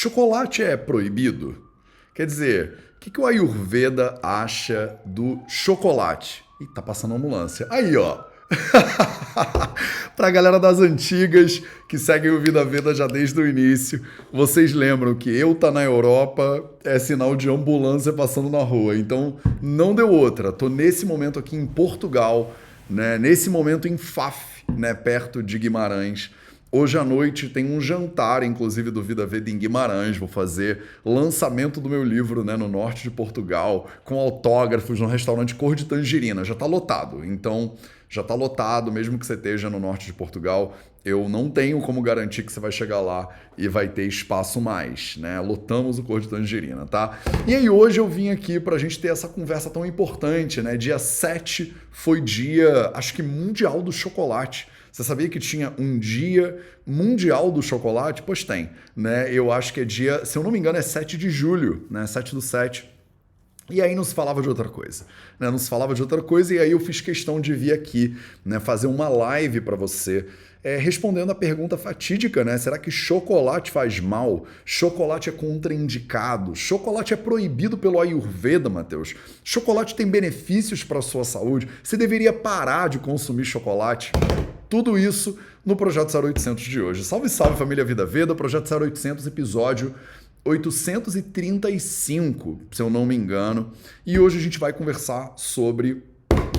[0.00, 1.62] chocolate é proibido?
[2.14, 6.42] Quer dizer, o que, que o Ayurveda acha do chocolate?
[6.58, 7.66] Ih, tá passando ambulância.
[7.68, 8.24] Aí, ó.
[10.16, 14.02] pra galera das antigas que seguem o Vida Veda já desde o início,
[14.32, 18.96] vocês lembram que eu tá na Europa é sinal de ambulância passando na rua.
[18.96, 20.50] Então não deu outra.
[20.50, 22.56] Tô nesse momento aqui em Portugal,
[22.88, 23.18] né?
[23.18, 24.94] Nesse momento em Faf, né?
[24.94, 26.30] Perto de Guimarães
[26.72, 30.16] Hoje à noite tem um jantar, inclusive, do Vida Veda em Guimarães.
[30.16, 35.52] Vou fazer lançamento do meu livro né, no norte de Portugal, com autógrafos no restaurante
[35.56, 36.44] Cor de Tangerina.
[36.44, 37.24] Já está lotado.
[37.24, 37.74] Então,
[38.08, 40.76] já está lotado, mesmo que você esteja no norte de Portugal.
[41.04, 45.16] Eu não tenho como garantir que você vai chegar lá e vai ter espaço mais,
[45.16, 45.40] né?
[45.40, 47.18] Lotamos o Cor de Tangerina, tá?
[47.48, 50.76] E aí hoje eu vim aqui para a gente ter essa conversa tão importante, né?
[50.76, 54.68] Dia 7 foi dia, acho que mundial do chocolate.
[54.92, 58.22] Você sabia que tinha um dia mundial do chocolate?
[58.22, 59.32] Pois tem, né?
[59.32, 62.06] Eu acho que é dia, se eu não me engano, é 7 de julho, né?
[62.06, 62.88] 7 do 7.
[63.70, 65.04] E aí não se falava de outra coisa,
[65.38, 65.50] né?
[65.50, 68.58] Não se falava de outra coisa e aí eu fiz questão de vir aqui, né,
[68.58, 70.26] fazer uma live para você
[70.62, 72.58] é, respondendo a pergunta fatídica, né?
[72.58, 74.44] Será que chocolate faz mal?
[74.64, 76.54] Chocolate é contraindicado?
[76.54, 79.14] Chocolate é proibido pelo Ayurveda, Matheus?
[79.42, 81.68] Chocolate tem benefícios para a sua saúde?
[81.82, 84.12] Você deveria parar de consumir chocolate?
[84.70, 87.04] Tudo isso no Projeto 0800 de hoje.
[87.04, 89.92] Salve, salve família Vida Veda, Projeto 0800, episódio
[90.44, 93.72] 835, se eu não me engano.
[94.06, 96.04] E hoje a gente vai conversar sobre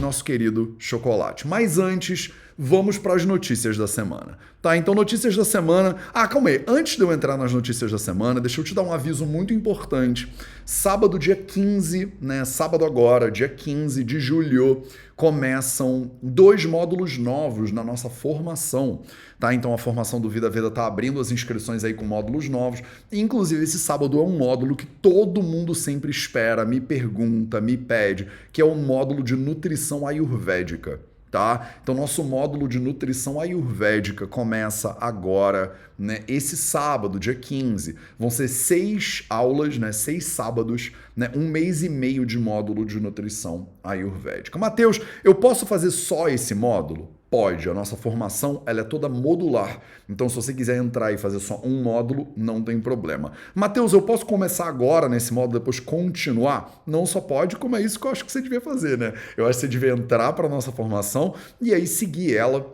[0.01, 1.47] nosso querido chocolate.
[1.47, 4.37] Mas antes, vamos para as notícias da semana.
[4.61, 5.95] Tá, então notícias da semana.
[6.13, 6.63] Ah, calma aí.
[6.67, 9.51] Antes de eu entrar nas notícias da semana, deixa eu te dar um aviso muito
[9.51, 10.31] importante.
[10.63, 12.45] Sábado, dia 15, né?
[12.45, 14.83] Sábado agora, dia 15 de julho,
[15.15, 19.01] começam dois módulos novos na nossa formação,
[19.39, 19.51] tá?
[19.55, 22.83] Então a formação do Vida Veda tá abrindo as inscrições aí com módulos novos.
[23.11, 28.27] Inclusive esse sábado é um módulo que todo mundo sempre espera, me pergunta, me pede,
[28.53, 31.75] que é o módulo de nutrição ayurvédica tá?
[31.81, 36.19] Então nosso módulo de nutrição ayurvédica começa agora, né?
[36.27, 39.93] Esse sábado, dia 15, vão ser seis aulas, né?
[39.93, 41.31] Seis sábados, né?
[41.33, 44.59] Um mês e meio de módulo de nutrição ayurvédica.
[44.59, 47.20] Mateus, eu posso fazer só esse módulo?
[47.31, 49.79] Pode, a nossa formação ela é toda modular.
[50.09, 53.31] Então, se você quiser entrar e fazer só um módulo, não tem problema.
[53.55, 56.83] Mateus, eu posso começar agora nesse módulo, depois continuar?
[56.85, 59.13] Não só pode, como é isso que eu acho que você devia fazer, né?
[59.37, 62.69] Eu acho que você devia entrar para a nossa formação e aí seguir ela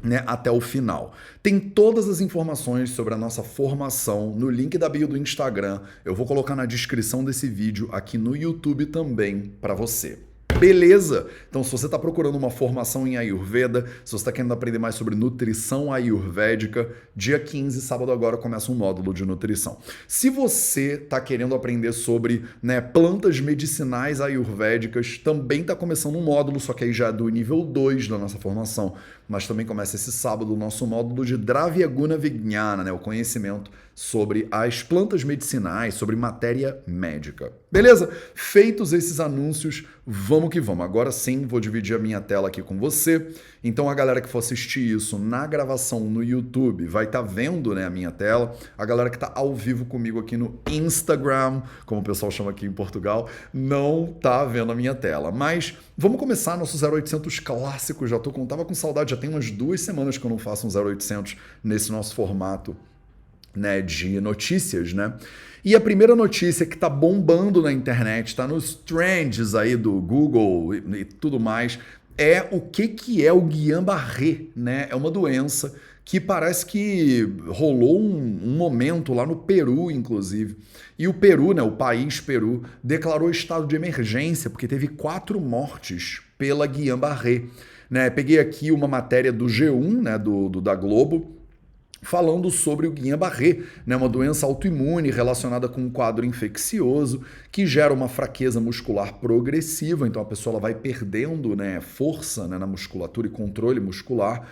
[0.00, 1.12] né, até o final.
[1.42, 5.80] Tem todas as informações sobre a nossa formação no link da bio do Instagram.
[6.04, 10.27] Eu vou colocar na descrição desse vídeo aqui no YouTube também para você.
[10.56, 11.28] Beleza!
[11.48, 14.96] Então, se você está procurando uma formação em Ayurveda, se você está querendo aprender mais
[14.96, 19.78] sobre nutrição ayurvédica, dia 15, sábado agora, começa um módulo de nutrição.
[20.08, 26.58] Se você está querendo aprender sobre né, plantas medicinais ayurvédicas, também está começando um módulo,
[26.58, 28.96] só que aí já é do nível 2 da nossa formação.
[29.28, 34.46] Mas também começa esse sábado o nosso módulo de Dravyaguna Vijnana, né, o conhecimento sobre
[34.48, 37.52] as plantas medicinais, sobre matéria médica.
[37.70, 38.08] Beleza?
[38.32, 40.84] Feitos esses anúncios, vamos que vamos.
[40.84, 43.26] Agora sim, vou dividir a minha tela aqui com você.
[43.62, 47.74] Então a galera que for assistir isso na gravação no YouTube vai estar tá vendo
[47.74, 48.56] né, a minha tela.
[48.78, 52.66] A galera que está ao vivo comigo aqui no Instagram, como o pessoal chama aqui
[52.66, 55.32] em Portugal, não está vendo a minha tela.
[55.32, 58.06] Mas vamos começar nosso 0800 clássico.
[58.06, 60.70] Já tô com, tava com saudade, tem umas duas semanas que eu não faço um
[60.70, 62.76] 0800 nesse nosso formato
[63.54, 65.14] né, de notícias, né?
[65.64, 70.74] E a primeira notícia que está bombando na internet, está nos trends aí do Google
[70.74, 71.78] e, e, tudo mais,
[72.16, 74.86] é o que, que é o Guillain-Barré, né?
[74.88, 75.74] É uma doença
[76.04, 80.56] que parece que rolou um, um, momento lá no Peru, inclusive.
[80.98, 86.22] E o Peru, né, o país Peru, declarou estado de emergência porque teve quatro mortes
[86.38, 87.42] pela Guillain-Barré.
[87.90, 88.10] Né?
[88.10, 91.38] Peguei aqui uma matéria do G1, né, do, do da Globo,
[92.02, 97.92] falando sobre o Guillain-Barré, né, uma doença autoimune relacionada com um quadro infeccioso que gera
[97.92, 103.26] uma fraqueza muscular progressiva, então a pessoa ela vai perdendo né, força né, na musculatura
[103.26, 104.46] e controle muscular.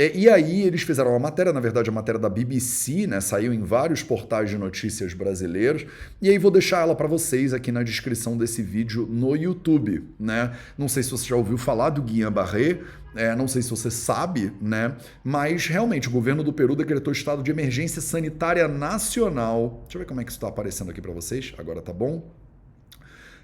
[0.00, 3.52] E, e aí eles fizeram uma matéria, na verdade a matéria da BBC, né, saiu
[3.52, 5.84] em vários portais de notícias brasileiros,
[6.22, 10.02] e aí vou deixar ela para vocês aqui na descrição desse vídeo no YouTube.
[10.18, 10.56] Né?
[10.78, 12.80] Não sei se você já ouviu falar do Guillain-Barré,
[13.14, 14.96] é, não sei se você sabe, né?
[15.22, 19.80] Mas realmente o governo do Peru decretou estado de emergência sanitária nacional.
[19.82, 21.52] Deixa eu ver como é que isso está aparecendo aqui para vocês.
[21.58, 22.39] Agora tá bom?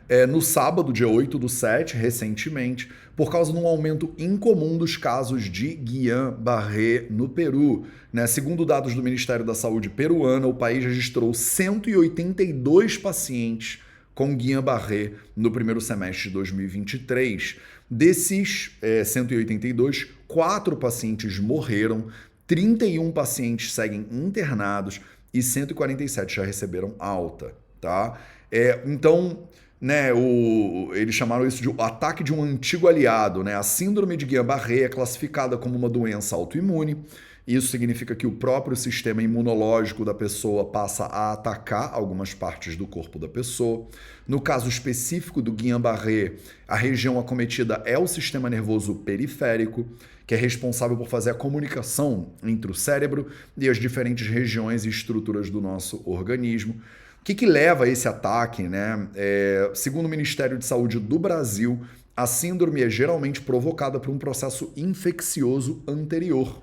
[0.08, 4.97] É, no sábado, dia 8 do 7, recentemente, por causa de um aumento incomum dos
[4.97, 7.87] casos de Guillain-Barré no Peru.
[8.12, 8.26] Né?
[8.26, 13.81] Segundo dados do Ministério da Saúde peruano, o país registrou 182 pacientes
[14.14, 17.56] com Guillain-Barré no primeiro semestre de 2023.
[17.91, 22.08] Desses é, 182, quatro pacientes morreram,
[22.47, 25.00] 31 pacientes seguem internados
[25.35, 28.19] e 147 já receberam alta, tá?
[28.50, 29.49] É, então,
[29.81, 33.55] né, o, eles chamaram isso de ataque de um antigo aliado, né?
[33.55, 37.05] A síndrome de Guillain-Barré é classificada como uma doença autoimune.
[37.46, 42.88] Isso significa que o próprio sistema imunológico da pessoa passa a atacar algumas partes do
[42.88, 43.87] corpo da pessoa.
[44.26, 46.32] No caso específico do Guillain-Barré,
[46.67, 49.87] a região acometida é o sistema nervoso periférico,
[50.26, 54.88] que é responsável por fazer a comunicação entre o cérebro e as diferentes regiões e
[54.88, 56.81] estruturas do nosso organismo.
[57.26, 58.62] Que, que leva a esse ataque?
[58.62, 59.08] Né?
[59.17, 61.84] É, segundo o Ministério de Saúde do Brasil,
[62.17, 66.62] a síndrome é geralmente provocada por um processo infeccioso anterior.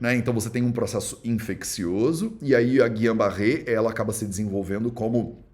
[0.00, 0.14] Né?
[0.14, 5.44] Então você tem um processo infeccioso e aí a Guillain-Barré ela acaba se desenvolvendo como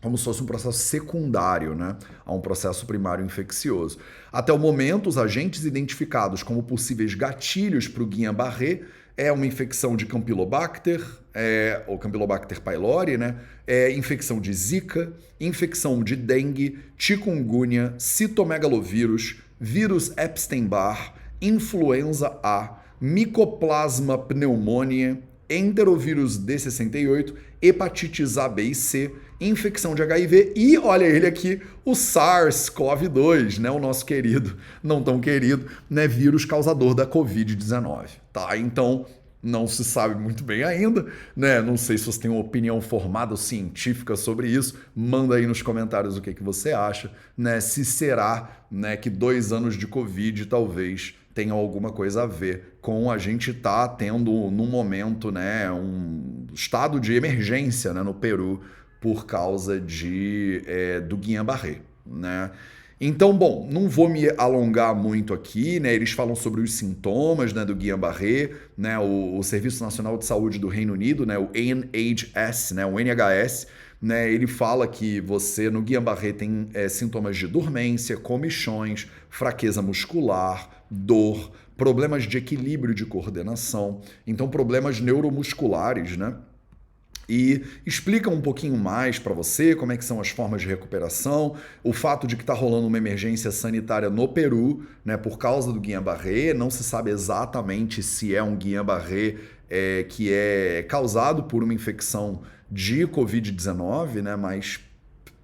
[0.00, 1.94] como se fosse um processo secundário né,
[2.24, 3.98] a um processo primário infeccioso.
[4.32, 8.82] Até o momento, os agentes identificados como possíveis gatilhos para o Guillain-Barré
[9.16, 11.04] é uma infecção de Campylobacter,
[11.34, 13.36] é, ou Campylobacter pylori, né?
[13.66, 25.18] É infecção de Zika, infecção de dengue, chikungunya, citomegalovírus, vírus Epstein-Barr, influenza A, Mycoplasma pneumoniae,
[25.48, 31.92] enterovírus D68, hepatites A, B e C, infecção de HIV e olha ele aqui, o
[31.92, 38.56] SARS-CoV-2, né, o nosso querido, não tão querido, né, vírus causador da COVID-19, tá?
[38.56, 39.06] Então,
[39.42, 41.62] não se sabe muito bem ainda, né?
[41.62, 44.78] Não sei se você tem uma opinião formada científica sobre isso.
[44.94, 47.58] Manda aí nos comentários o que, que você acha, né?
[47.58, 53.10] Se será, né, que dois anos de Covid talvez tenham alguma coisa a ver com
[53.10, 58.60] a gente estar tá tendo num momento, né, um estado de emergência, né, no Peru
[59.00, 62.50] por causa de é, do Guillain-Barré, né?
[63.00, 65.94] Então, bom, não vou me alongar muito aqui, né?
[65.94, 68.98] Eles falam sobre os sintomas né, do Guillain-Barré, né?
[68.98, 71.38] O, o, Serviço Nacional de Saúde do Reino Unido, né?
[71.38, 72.84] O NHS, né?
[72.84, 73.66] O NHS,
[74.02, 74.30] né?
[74.30, 81.50] Ele fala que você no Guillain-Barré tem é, sintomas de dormência, comichões, fraqueza muscular, dor,
[81.76, 86.34] problemas de equilíbrio de coordenação, então problemas neuromusculares, né?
[87.30, 91.54] e explica um pouquinho mais para você como é que são as formas de recuperação,
[91.84, 95.78] o fato de que está rolando uma emergência sanitária no Peru, né, por causa do
[95.78, 99.36] Guillain-Barré, não se sabe exatamente se é um Guillain-Barré
[99.70, 104.80] é, que é causado por uma infecção de Covid-19, né, mas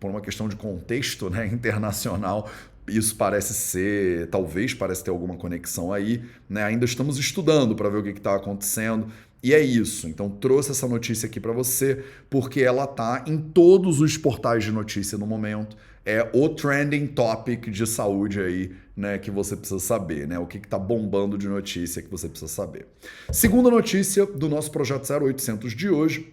[0.01, 2.51] por uma questão de contexto né, internacional,
[2.89, 6.63] isso parece ser, talvez parece ter alguma conexão aí, né?
[6.65, 9.09] Ainda estamos estudando para ver o que está acontecendo.
[9.43, 10.09] E é isso.
[10.09, 14.73] Então trouxe essa notícia aqui para você porque ela tá em todos os portais de
[14.73, 15.77] notícia no momento.
[16.05, 20.39] É o trending topic de saúde aí, né, que você precisa saber, né?
[20.39, 22.87] O que está bombando de notícia que você precisa saber.
[23.33, 26.33] Segunda notícia do nosso projeto 0800 de hoje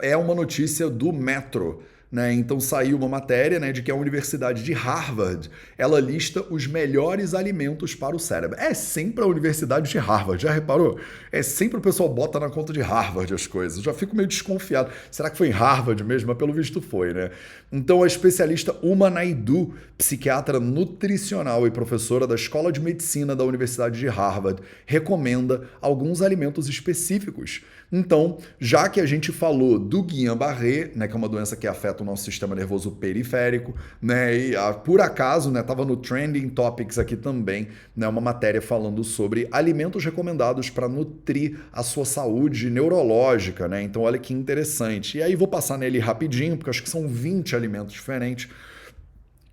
[0.00, 1.82] é uma notícia do Metro.
[2.10, 2.32] Né?
[2.32, 7.34] Então saiu uma matéria né, de que a Universidade de Harvard ela lista os melhores
[7.34, 8.56] alimentos para o cérebro.
[8.60, 11.00] É sempre a Universidade de Harvard, já reparou?
[11.32, 13.78] É sempre o pessoal bota na conta de Harvard as coisas.
[13.78, 14.90] Eu já fico meio desconfiado.
[15.10, 16.28] Será que foi em Harvard mesmo?
[16.28, 17.30] Mas pelo visto foi, né?
[17.72, 23.98] Então a especialista Uma Naidu, psiquiatra nutricional e professora da Escola de Medicina da Universidade
[23.98, 31.06] de Harvard, recomenda alguns alimentos específicos então, já que a gente falou do Guillain-Barré, né,
[31.06, 35.00] que é uma doença que afeta o nosso sistema nervoso periférico, né, e ah, por
[35.00, 40.68] acaso, né, tava no trending topics aqui também, né, uma matéria falando sobre alimentos recomendados
[40.68, 43.82] para nutrir a sua saúde neurológica, né?
[43.82, 45.18] Então, olha que interessante.
[45.18, 48.48] E aí vou passar nele rapidinho, porque acho que são 20 alimentos diferentes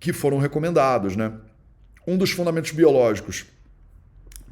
[0.00, 1.32] que foram recomendados, né?
[2.06, 3.46] Um dos fundamentos biológicos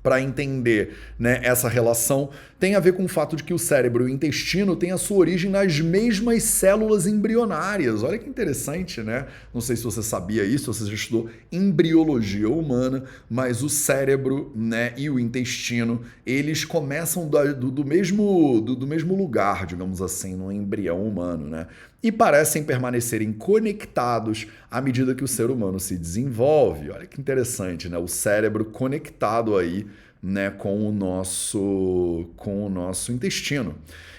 [0.02, 4.04] para entender né, essa relação tem a ver com o fato de que o cérebro
[4.04, 8.02] e o intestino têm a sua origem nas mesmas células embrionárias.
[8.02, 9.26] Olha que interessante, né?
[9.52, 14.52] Não sei se você sabia isso, se você já estudou embriologia humana, mas o cérebro
[14.54, 20.00] né, e o intestino, eles começam do, do, do mesmo, do, do mesmo lugar, digamos
[20.00, 21.66] assim, no embrião humano, né?
[22.02, 26.90] E parecem permanecerem conectados à medida que o ser humano se desenvolve.
[26.90, 27.96] Olha que interessante, né?
[27.96, 29.86] O cérebro conectado aí,
[30.22, 33.74] né, com o nosso com o nosso intestino.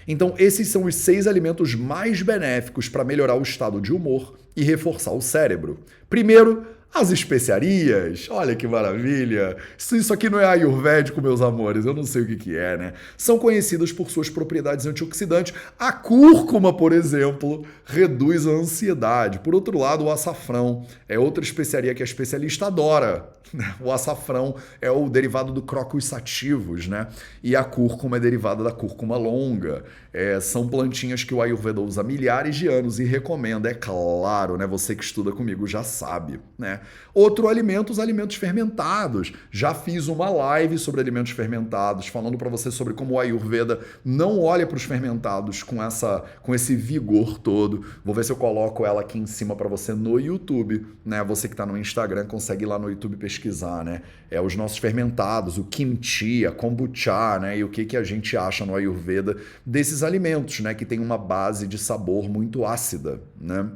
[0.08, 4.64] Então, esses são os seis alimentos mais benéficos para melhorar o estado de humor e
[4.64, 5.80] reforçar o cérebro.
[6.10, 9.58] Primeiro, as especiarias, olha que maravilha!
[9.78, 12.94] Isso aqui não é ayurvédico, meus amores, eu não sei o que, que é, né?
[13.18, 15.54] São conhecidas por suas propriedades antioxidantes.
[15.80, 19.40] A cúrcuma, por exemplo, reduz a ansiedade.
[19.40, 23.28] Por outro lado, o açafrão é outra especiaria que a especialista adora.
[23.80, 27.08] O açafrão é o derivado do crocus sativos, né?
[27.42, 29.84] E a cúrcuma é derivada da cúrcuma longa.
[30.12, 34.58] É, são plantinhas que o Ayurveda usa há milhares de anos e recomenda, é claro,
[34.58, 34.68] né?
[34.68, 36.82] Você que estuda comigo já sabe, né?
[37.14, 39.34] Outro alimento, os alimentos fermentados.
[39.52, 44.40] Já fiz uma live sobre alimentos fermentados, falando para você sobre como o Ayurveda não
[44.40, 47.86] olha para os fermentados com essa com esse vigor todo.
[48.04, 51.24] Vou ver se eu coloco ela aqui em cima para você no YouTube, né?
[51.24, 54.02] Você que está no Instagram consegue ir lá no YouTube pesquisar, né?
[54.32, 57.60] É os nossos fermentados, o kimchi, a kombucha, né?
[57.60, 60.74] E o que que a gente acha no Ayurveda desses alimentos, né?
[60.74, 63.70] Que tem uma base de sabor muito ácida, né?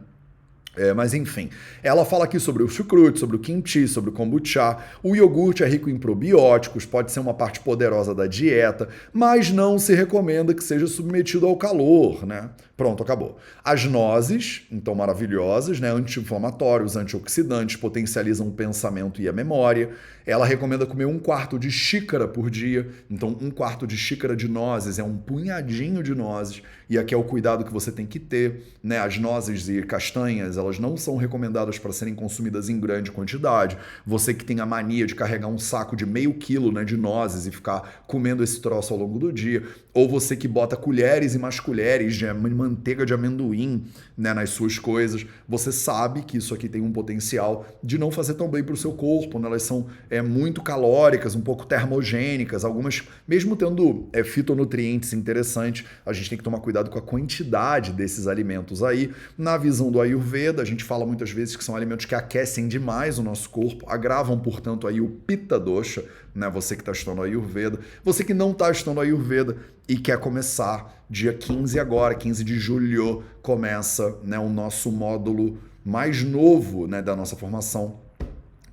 [0.78, 1.50] É, mas enfim,
[1.82, 4.78] ela fala aqui sobre o chucrute, sobre o kimchi, sobre o kombucha.
[5.02, 9.80] O iogurte é rico em probióticos, pode ser uma parte poderosa da dieta, mas não
[9.80, 12.50] se recomenda que seja submetido ao calor, né?
[12.78, 13.40] Pronto, acabou.
[13.66, 15.90] As nozes, então maravilhosas, né?
[15.90, 19.90] Anti-inflamatórios, antioxidantes, potencializam o pensamento e a memória.
[20.28, 22.88] Ela recomenda comer um quarto de xícara por dia.
[23.10, 26.62] Então, um quarto de xícara de nozes é um punhadinho de nozes.
[26.88, 29.00] E aqui é o cuidado que você tem que ter, né?
[29.00, 33.76] As nozes e castanhas, elas não são recomendadas para serem consumidas em grande quantidade.
[34.06, 37.48] Você que tem a mania de carregar um saco de meio quilo né, de nozes
[37.48, 39.64] e ficar comendo esse troço ao longo do dia,
[39.98, 43.84] ou você que bota colheres e mais colheres de manteiga de amendoim
[44.18, 48.34] né, nas suas coisas, você sabe que isso aqui tem um potencial de não fazer
[48.34, 49.38] tão bem para o seu corpo.
[49.38, 49.48] Né?
[49.48, 56.12] Elas são é, muito calóricas, um pouco termogênicas, algumas, mesmo tendo é, fitonutrientes interessantes, a
[56.14, 59.12] gente tem que tomar cuidado com a quantidade desses alimentos aí.
[59.38, 63.20] Na visão do Ayurveda, a gente fala muitas vezes que são alimentos que aquecem demais
[63.20, 66.50] o nosso corpo, agravam, portanto, aí o Pitta Dosha, né?
[66.50, 69.58] Você que está estudando Ayurveda, você que não está estudando Ayurveda
[69.88, 76.24] e quer começar dia 15 agora, 15 de julho, começa né, o nosso módulo mais
[76.24, 78.00] novo né, da nossa formação,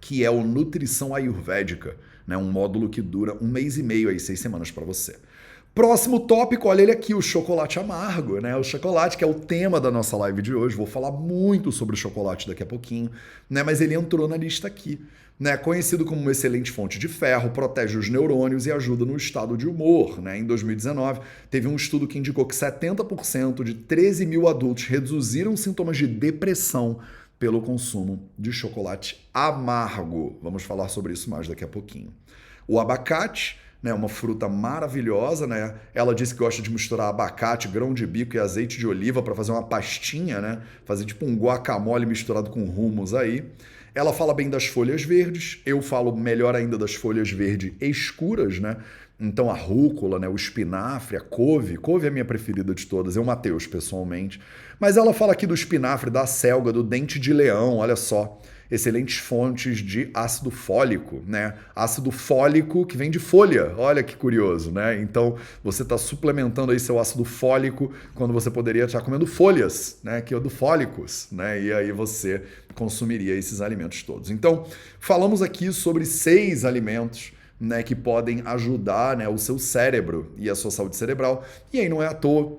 [0.00, 4.18] que é o Nutrição Ayurvédica, né, um módulo que dura um mês e meio, aí,
[4.18, 5.16] seis semanas para você.
[5.74, 8.54] Próximo tópico, olha ele aqui, o chocolate amargo, né?
[8.56, 10.76] O chocolate, que é o tema da nossa live de hoje.
[10.76, 13.10] Vou falar muito sobre o chocolate daqui a pouquinho,
[13.50, 13.60] né?
[13.64, 15.00] Mas ele entrou na lista aqui.
[15.36, 19.56] Né, conhecido como uma excelente fonte de ferro, protege os neurônios e ajuda no estado
[19.56, 20.22] de humor.
[20.22, 20.38] Né?
[20.38, 25.96] Em 2019, teve um estudo que indicou que 70% de 13 mil adultos reduziram sintomas
[25.96, 27.00] de depressão
[27.36, 30.38] pelo consumo de chocolate amargo.
[30.40, 32.14] Vamos falar sobre isso mais daqui a pouquinho.
[32.68, 35.74] O abacate né, uma fruta maravilhosa, né?
[35.94, 39.34] Ela disse que gosta de misturar abacate, grão de bico e azeite de oliva para
[39.34, 40.62] fazer uma pastinha, né?
[40.86, 43.44] Fazer tipo um guacamole misturado com rumos aí.
[43.94, 48.78] Ela fala bem das folhas verdes, eu falo melhor ainda das folhas verdes escuras, né?
[49.20, 53.16] Então a rúcula, né, o espinafre, a couve, couve é a minha preferida de todas,
[53.16, 54.40] eu Mateus pessoalmente.
[54.80, 58.40] Mas ela fala aqui do espinafre, da selga, do dente de leão, olha só
[58.70, 61.54] excelentes fontes de ácido fólico, né?
[61.74, 65.00] Ácido fólico que vem de folha, olha que curioso, né?
[65.00, 70.20] Então você está suplementando aí seu ácido fólico quando você poderia estar comendo folhas, né?
[70.20, 71.62] Que é do fólicos, né?
[71.62, 72.42] E aí você
[72.74, 74.30] consumiria esses alimentos todos.
[74.30, 74.66] Então
[74.98, 80.54] falamos aqui sobre seis alimentos né, que podem ajudar né, o seu cérebro e a
[80.54, 81.44] sua saúde cerebral.
[81.72, 82.58] E aí não é à toa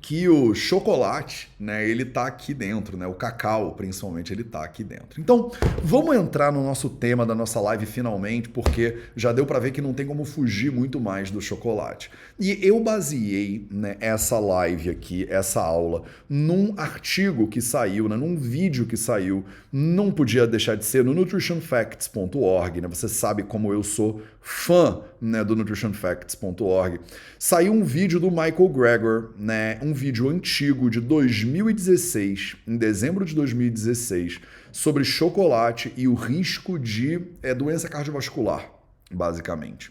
[0.00, 3.06] que o chocolate, né, ele tá aqui dentro, né?
[3.06, 5.20] O cacau, principalmente, ele tá aqui dentro.
[5.20, 5.50] Então,
[5.82, 9.82] vamos entrar no nosso tema da nossa live finalmente, porque já deu para ver que
[9.82, 12.10] não tem como fugir muito mais do chocolate.
[12.38, 18.36] E eu baseei, né, essa live aqui, essa aula, num artigo que saiu, né, num
[18.36, 22.88] vídeo que saiu, não podia deixar de ser no nutritionfacts.org, né?
[22.88, 27.00] Você sabe como eu sou fã, né, do nutritionfacts.org.
[27.38, 33.34] Saiu um vídeo do Michael Gregor, né, um vídeo antigo de 2016, em dezembro de
[33.34, 34.40] 2016,
[34.72, 38.70] sobre chocolate e o risco de é, doença cardiovascular,
[39.10, 39.90] basicamente.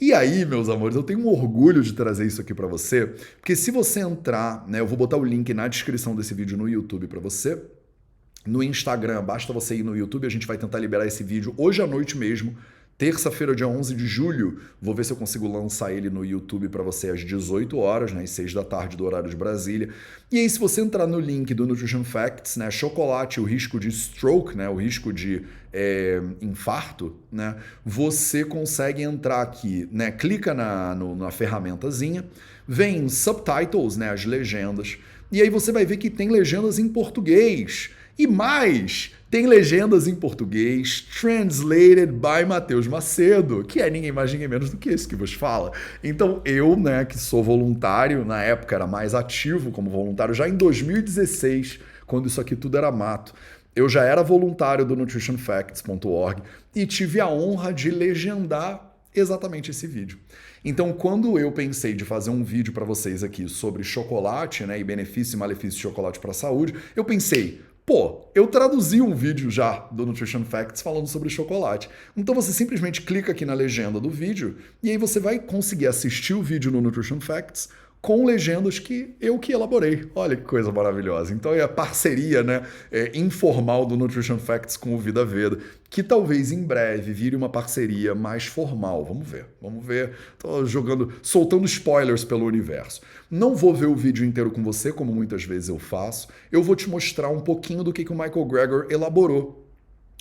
[0.00, 3.56] E aí, meus amores, eu tenho um orgulho de trazer isso aqui para você, porque
[3.56, 7.06] se você entrar, né, eu vou botar o link na descrição desse vídeo no YouTube
[7.06, 7.62] para você.
[8.46, 11.82] No Instagram, basta você ir no YouTube, a gente vai tentar liberar esse vídeo hoje
[11.82, 12.56] à noite mesmo
[12.98, 16.82] Terça-feira, dia 11 de julho, vou ver se eu consigo lançar ele no YouTube para
[16.82, 19.90] você às 18 horas, né, às 6 da tarde do horário de Brasília.
[20.32, 23.92] E aí, se você entrar no link do Nutrition Facts, né, chocolate, o risco de
[23.92, 25.42] stroke, né, o risco de
[25.74, 32.24] é, infarto, né, você consegue entrar aqui, né, clica na, no, na ferramentazinha,
[32.66, 34.96] vem subtitles, né, as legendas,
[35.30, 37.90] e aí você vai ver que tem legendas em português.
[38.18, 44.48] E mais, tem legendas em português, translated by Matheus Macedo, que é ninguém mais, ninguém
[44.48, 45.72] menos do que esse que vos fala.
[46.02, 50.56] Então eu, né, que sou voluntário, na época era mais ativo como voluntário, já em
[50.56, 53.34] 2016, quando isso aqui tudo era mato,
[53.74, 56.42] eu já era voluntário do nutritionfacts.org
[56.74, 60.18] e tive a honra de legendar exatamente esse vídeo.
[60.64, 64.84] Então, quando eu pensei de fazer um vídeo para vocês aqui sobre chocolate, né, e
[64.84, 69.48] benefício e malefício de chocolate para a saúde, eu pensei, Pô, eu traduzi um vídeo
[69.48, 71.88] já do Nutrition Facts falando sobre chocolate.
[72.16, 76.34] Então você simplesmente clica aqui na legenda do vídeo e aí você vai conseguir assistir
[76.34, 77.68] o vídeo no Nutrition Facts
[78.02, 80.10] com legendas que eu que elaborei.
[80.16, 81.32] Olha que coisa maravilhosa.
[81.32, 85.56] Então é a parceria né, é, informal do Nutrition Facts com o Vida Veda,
[85.96, 89.02] que talvez em breve vire uma parceria mais formal.
[89.02, 90.12] Vamos ver, vamos ver.
[90.38, 93.00] Tô jogando, soltando spoilers pelo universo.
[93.30, 96.28] Não vou ver o vídeo inteiro com você, como muitas vezes eu faço.
[96.52, 99.66] Eu vou te mostrar um pouquinho do que, que o Michael Greger elaborou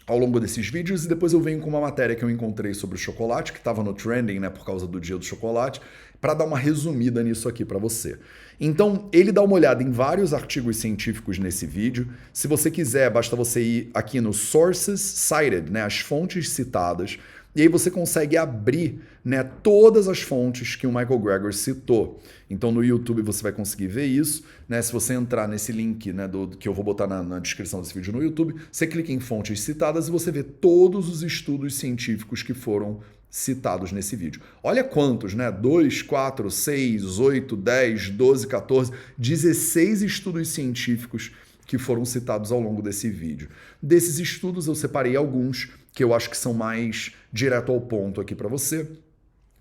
[0.08, 2.96] ao longo desses vídeos e depois eu venho com uma matéria que eu encontrei sobre
[2.96, 5.82] o chocolate, que estava no trending, né, por causa do dia do chocolate,
[6.26, 8.18] para dar uma resumida nisso aqui para você.
[8.60, 12.08] Então, ele dá uma olhada em vários artigos científicos nesse vídeo.
[12.34, 17.20] Se você quiser, basta você ir aqui no Sources Cited, né, as fontes citadas,
[17.56, 22.20] e aí você consegue abrir né, todas as fontes que o Michael Greger citou.
[22.50, 24.44] Então no YouTube você vai conseguir ver isso.
[24.68, 24.82] Né?
[24.82, 27.94] Se você entrar nesse link né, do, que eu vou botar na, na, descrição desse
[27.94, 32.44] vídeo no YouTube, você clica em fontes citadas e você vê todos os estudos científicos
[32.44, 33.00] que foram
[33.36, 34.42] citados nesse vídeo.
[34.64, 35.52] Olha quantos, né?
[35.52, 41.34] 2, 4, 6, 8, 10, 12, 14, 16 estudos científicos
[41.68, 43.50] que foram citados ao longo desse vídeo.
[43.84, 48.34] Desses estudos eu separei alguns que eu acho que são mais direto ao ponto aqui
[48.34, 48.88] para você.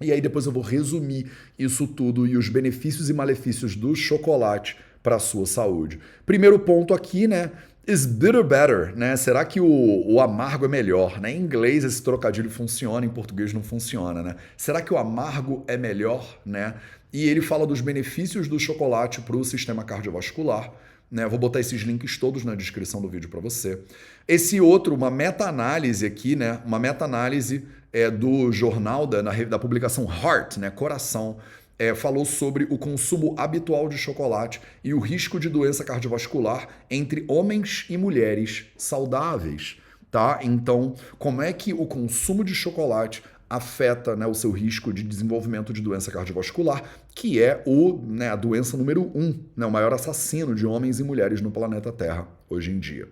[0.00, 4.76] E aí depois eu vou resumir isso tudo e os benefícios e malefícios do chocolate
[5.02, 5.98] para a sua saúde.
[6.24, 7.50] Primeiro ponto aqui, né?
[7.86, 9.14] Is bitter better, né?
[9.14, 9.66] Será que o,
[10.06, 11.20] o, amargo é melhor?
[11.20, 11.32] Né?
[11.32, 14.36] Em inglês esse trocadilho funciona, em português não funciona, né?
[14.56, 16.74] Será que o amargo é melhor, né?
[17.12, 20.72] E ele fala dos benefícios do chocolate para o sistema cardiovascular.
[21.10, 21.28] Né?
[21.28, 23.78] Vou botar esses links todos na descrição do vídeo para você.
[24.26, 26.60] Esse outro, uma meta-análise aqui, né?
[26.64, 30.70] Uma meta-análise é, do jornal da, na, da publicação Heart, né?
[30.70, 31.36] Coração
[31.78, 37.24] é, falou sobre o consumo habitual de chocolate e o risco de doença cardiovascular entre
[37.28, 39.76] homens e mulheres saudáveis.
[40.10, 40.38] Tá?
[40.42, 45.72] Então, como é que o consumo de chocolate afeta né, o seu risco de desenvolvimento
[45.72, 46.82] de doença cardiovascular,
[47.14, 51.04] que é o, né, a doença número um, né, o maior assassino de homens e
[51.04, 53.08] mulheres no planeta Terra hoje em dia.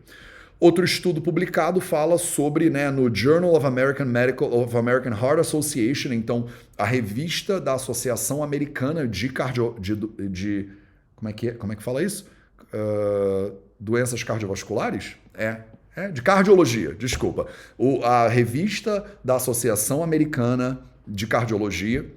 [0.62, 6.12] Outro estudo publicado fala sobre, né, no Journal of American Medical of American Heart Association,
[6.12, 6.46] então
[6.78, 9.96] a revista da Associação Americana de Cardio, de,
[10.28, 10.68] de
[11.16, 11.50] como é que é?
[11.50, 12.28] como é que fala isso?
[12.72, 15.16] Uh, doenças cardiovasculares?
[15.34, 15.62] É,
[15.96, 17.48] é, de cardiologia, desculpa.
[17.76, 22.08] O, a revista da Associação Americana de Cardiologia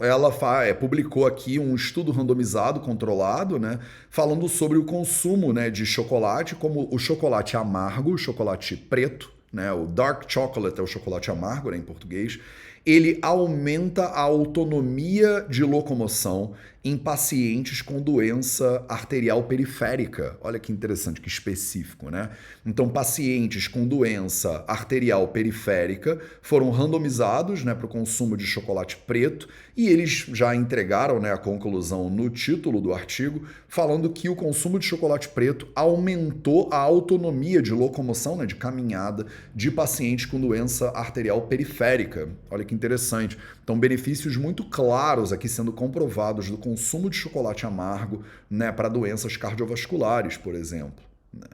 [0.00, 0.32] ela
[0.64, 3.78] é, publicou aqui um estudo randomizado, controlado, né,
[4.10, 9.72] falando sobre o consumo né, de chocolate, como o chocolate amargo, o chocolate preto, né,
[9.72, 12.40] o dark chocolate é o chocolate amargo né, em português,
[12.84, 16.52] ele aumenta a autonomia de locomoção
[16.84, 20.36] em pacientes com doença arterial periférica.
[20.42, 22.28] Olha que interessante, que específico, né?
[22.66, 29.48] Então, pacientes com doença arterial periférica foram randomizados né, para o consumo de chocolate preto
[29.74, 34.78] e eles já entregaram né, a conclusão no título do artigo, falando que o consumo
[34.78, 40.90] de chocolate preto aumentou a autonomia de locomoção, né, de caminhada, de pacientes com doença
[40.90, 42.28] arterial periférica.
[42.50, 43.38] Olha que interessante.
[43.62, 49.36] Então, benefícios muito claros aqui sendo comprovados do consumo de chocolate amargo né, para doenças
[49.36, 51.04] cardiovasculares, por exemplo.
[51.32, 51.46] Né?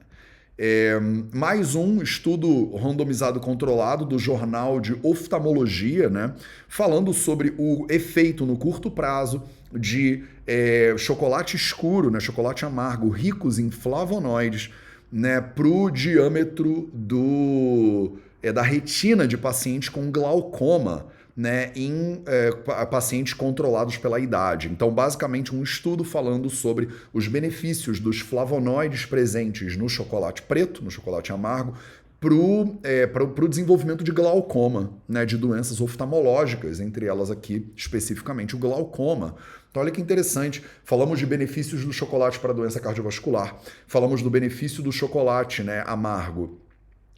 [0.57, 0.99] É,
[1.33, 6.35] mais um estudo randomizado controlado do Jornal de Oftalmologia, né,
[6.67, 9.41] falando sobre o efeito no curto prazo
[9.73, 14.69] de é, chocolate escuro, né, chocolate amargo, ricos em flavonoides,
[15.11, 21.07] né, para o diâmetro do, é, da retina de pacientes com glaucoma
[21.41, 22.51] né, em é,
[22.85, 24.69] pacientes controlados pela idade.
[24.69, 30.91] Então, basicamente, um estudo falando sobre os benefícios dos flavonoides presentes no chocolate preto, no
[30.91, 31.73] chocolate amargo,
[32.19, 38.55] para o é, pro desenvolvimento de glaucoma, né, de doenças oftalmológicas, entre elas aqui especificamente
[38.55, 39.33] o glaucoma.
[39.71, 40.63] Então, olha que interessante.
[40.83, 46.60] Falamos de benefícios do chocolate para doença cardiovascular, falamos do benefício do chocolate né, amargo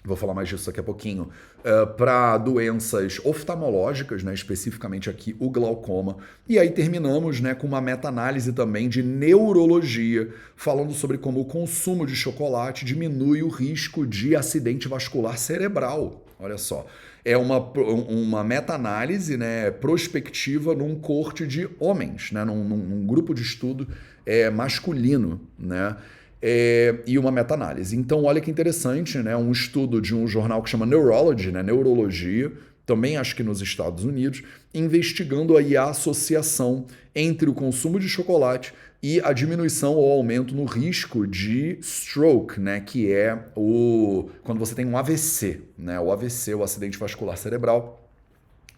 [0.06, 5.50] vou falar mais disso daqui a pouquinho, uh, para doenças oftalmológicas, né, especificamente aqui o
[5.50, 6.18] glaucoma.
[6.48, 12.06] E aí terminamos né, com uma meta-análise também de neurologia, falando sobre como o consumo
[12.06, 16.26] de chocolate diminui o risco de acidente vascular cerebral.
[16.38, 16.86] Olha só.
[17.24, 23.42] É uma, uma meta-análise né, prospectiva num corte de homens, né, num, num grupo de
[23.42, 23.88] estudo
[24.26, 25.40] é, masculino.
[25.58, 25.96] Né?
[26.46, 27.96] É, e uma meta-análise.
[27.96, 29.36] Então, olha que interessante, né?
[29.38, 31.64] Um estudo de um jornal que chama Neurology, né?
[31.64, 32.52] Neurologia,
[32.86, 38.74] também acho que nos Estados Unidos, investigando aí a associação entre o consumo de chocolate
[39.02, 44.76] e a diminuição ou aumento no risco de stroke, né, que é o quando você
[44.76, 48.03] tem um AVC, né, o AVC, o acidente vascular cerebral,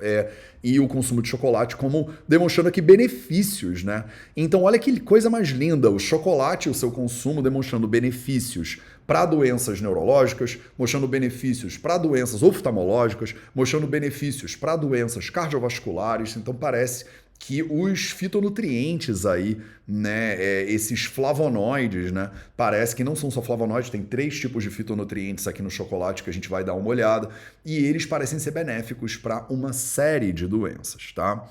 [0.01, 0.29] é,
[0.63, 4.05] e o consumo de chocolate como demonstrando aqui benefícios, né?
[4.36, 9.25] Então olha que coisa mais linda, o chocolate e o seu consumo demonstrando benefícios para
[9.25, 16.36] doenças neurológicas, mostrando benefícios para doenças oftalmológicas, mostrando benefícios para doenças cardiovasculares.
[16.36, 17.05] Então parece
[17.39, 23.89] que os fitonutrientes aí, né, é, esses flavonoides, né, parece que não são só flavonoides,
[23.89, 27.30] tem três tipos de fitonutrientes aqui no chocolate que a gente vai dar uma olhada,
[27.63, 31.48] e eles parecem ser benéficos para uma série de doenças, tá?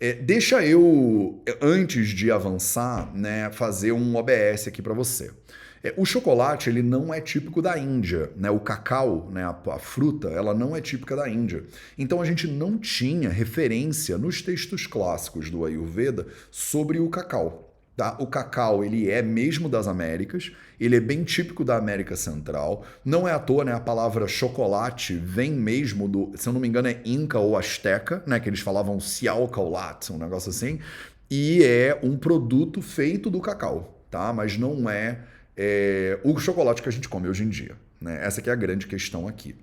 [0.00, 5.30] É, deixa eu, antes de avançar, né, fazer um OBS aqui para você.
[5.82, 8.50] É, o chocolate ele não é típico da Índia, né?
[8.50, 9.44] O cacau, né?
[9.44, 11.64] A, a, fruta, ela não é típica da Índia.
[11.96, 17.68] Então a gente não tinha referência nos textos clássicos do Ayurveda sobre o cacau.
[17.98, 18.16] Tá?
[18.20, 22.84] O cacau ele é mesmo das Américas, ele é bem típico da América Central.
[23.04, 23.72] Não é à toa, né?
[23.72, 28.22] A palavra chocolate vem mesmo do, se eu não me engano, é Inca ou Azteca,
[28.24, 28.38] né?
[28.38, 30.78] Que eles falavam cialcaulat, um negócio assim.
[31.28, 34.32] E é um produto feito do cacau, tá?
[34.32, 35.18] Mas não é
[35.60, 37.74] é, o chocolate que a gente come hoje em dia.
[38.00, 38.24] Né?
[38.24, 39.56] Essa é a grande questão aqui.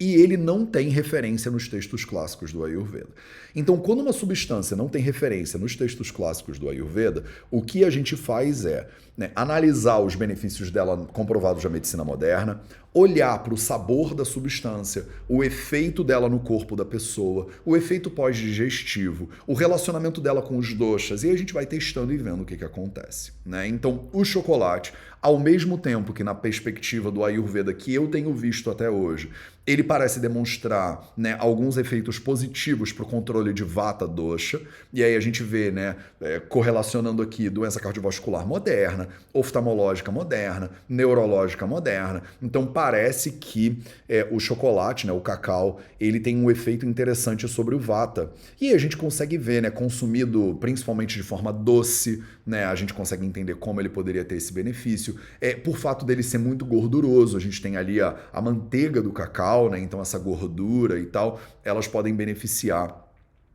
[0.00, 3.10] E ele não tem referência nos textos clássicos do Ayurveda.
[3.54, 7.90] Então, quando uma substância não tem referência nos textos clássicos do Ayurveda, o que a
[7.90, 12.62] gente faz é né, analisar os benefícios dela comprovados na medicina moderna,
[12.94, 18.10] olhar para o sabor da substância, o efeito dela no corpo da pessoa, o efeito
[18.10, 22.44] pós-digestivo, o relacionamento dela com os doxas, e a gente vai testando e vendo o
[22.44, 23.32] que, que acontece.
[23.44, 23.66] Né?
[23.66, 28.70] Então, o chocolate, ao mesmo tempo que na perspectiva do Ayurveda que eu tenho visto
[28.70, 29.30] até hoje,
[29.64, 34.60] ele parece demonstrar né, alguns efeitos positivos para o controle de vata dosha,
[34.92, 41.64] e aí a gente vê, né, é, correlacionando aqui doença cardiovascular moderna, oftalmológica moderna, neurológica
[41.66, 42.24] moderna.
[42.42, 47.76] Então parece que é, o chocolate, né, o cacau, ele tem um efeito interessante sobre
[47.76, 48.32] o vata.
[48.60, 53.24] E a gente consegue ver, né, consumido principalmente de forma doce, né, a gente consegue
[53.24, 55.14] entender como ele poderia ter esse benefício.
[55.40, 59.12] É, por fato dele ser muito gorduroso, a gente tem ali a, a manteiga do
[59.12, 63.11] cacau, né, então essa gordura e tal, elas podem beneficiar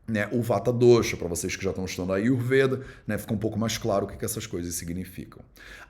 [0.07, 3.37] né, o Vata Dosha, para vocês que já estão estudando a Ayurveda, né, fica um
[3.37, 5.41] pouco mais claro o que, que essas coisas significam.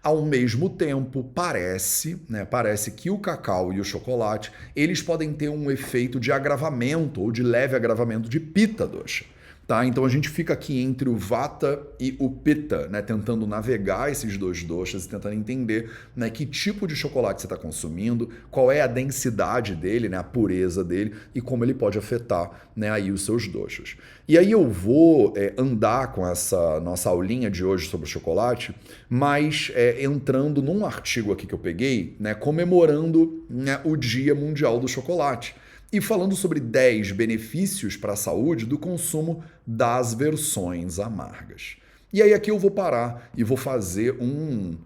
[0.01, 5.49] Ao mesmo tempo, parece, né, parece que o cacau e o chocolate, eles podem ter
[5.49, 9.25] um efeito de agravamento ou de leve agravamento de Pitta Dosha.
[9.67, 9.85] Tá?
[9.85, 13.01] Então a gente fica aqui entre o Vata e o Pitta, né?
[13.01, 17.57] tentando navegar esses dois doshas e tentando entender né, que tipo de chocolate você está
[17.57, 22.69] consumindo, qual é a densidade dele, né, a pureza dele e como ele pode afetar
[22.73, 23.97] né, aí os seus doshas.
[24.25, 28.73] E aí eu vou é, andar com essa nossa aulinha de hoje sobre chocolate,
[29.09, 34.79] mas é, entrando num artigo aqui que eu peguei, né, comemorando né, o Dia Mundial
[34.79, 35.53] do Chocolate
[35.91, 41.77] e falando sobre 10 benefícios para a saúde do consumo das versões amargas.
[42.11, 44.77] E aí aqui eu vou parar e vou fazer um,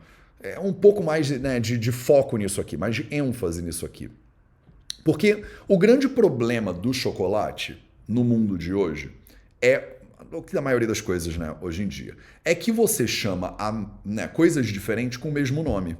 [0.41, 4.09] é, um pouco mais né, de, de foco nisso aqui, mais de ênfase nisso aqui.
[5.03, 9.11] Porque o grande problema do chocolate no mundo de hoje
[9.61, 9.97] é
[10.31, 13.85] o que a maioria das coisas, né, hoje em dia, é que você chama a,
[14.05, 15.97] né, coisas diferentes com o mesmo nome.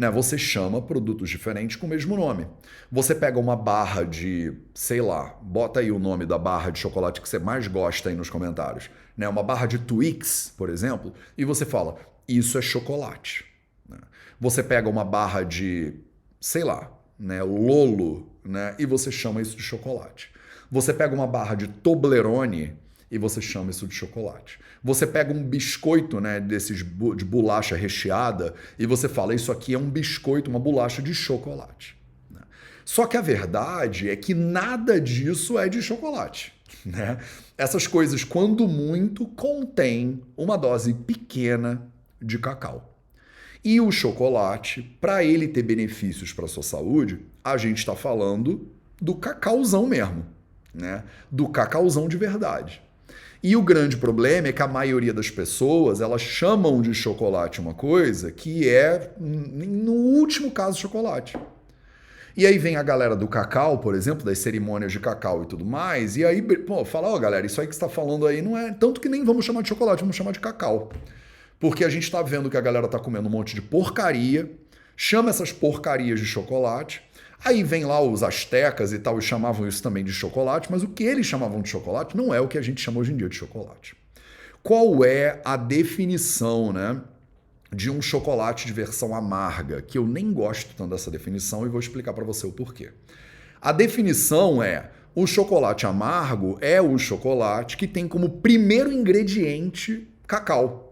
[0.00, 0.10] Né?
[0.10, 2.46] Você chama produtos diferentes com o mesmo nome.
[2.90, 7.20] Você pega uma barra de, sei lá, bota aí o nome da barra de chocolate
[7.20, 8.88] que você mais gosta aí nos comentários.
[9.14, 9.28] Né?
[9.28, 13.44] Uma barra de Twix, por exemplo, e você fala, isso é chocolate.
[13.86, 13.98] Né?
[14.40, 15.92] Você pega uma barra de,
[16.40, 20.32] sei lá, né, Lolo, né, e você chama isso de chocolate.
[20.70, 22.74] Você pega uma barra de Toblerone
[23.10, 24.58] e você chama isso de chocolate.
[24.82, 29.78] Você pega um biscoito, né, desses de bolacha recheada e você fala isso aqui é
[29.78, 31.96] um biscoito, uma bolacha de chocolate.
[32.30, 32.40] Né?
[32.84, 36.52] Só que a verdade é que nada disso é de chocolate.
[36.86, 37.18] Né?
[37.58, 41.82] Essas coisas, quando muito, contêm uma dose pequena
[42.22, 42.96] de cacau.
[43.62, 48.70] E o chocolate, para ele ter benefícios para sua saúde, a gente está falando
[49.00, 50.24] do cacauzão mesmo,
[50.72, 51.04] né?
[51.30, 52.80] Do cacauzão de verdade.
[53.42, 57.72] E o grande problema é que a maioria das pessoas, elas chamam de chocolate uma
[57.72, 61.38] coisa que é, no último caso, chocolate.
[62.36, 65.64] E aí vem a galera do cacau, por exemplo, das cerimônias de cacau e tudo
[65.64, 68.40] mais, e aí, pô, fala, ó, oh, galera, isso aí que você está falando aí
[68.42, 68.72] não é.
[68.72, 70.90] Tanto que nem vamos chamar de chocolate, vamos chamar de cacau.
[71.58, 74.50] Porque a gente está vendo que a galera está comendo um monte de porcaria,
[74.96, 77.02] chama essas porcarias de chocolate.
[77.44, 80.88] Aí vem lá os astecas e tal, e chamavam isso também de chocolate, mas o
[80.88, 83.28] que eles chamavam de chocolate não é o que a gente chama hoje em dia
[83.28, 83.96] de chocolate.
[84.62, 87.00] Qual é a definição, né?
[87.72, 91.78] de um chocolate de versão amarga, que eu nem gosto tanto dessa definição e vou
[91.78, 92.90] explicar para você o porquê.
[93.60, 100.89] A definição é: o chocolate amargo é o chocolate que tem como primeiro ingrediente cacau.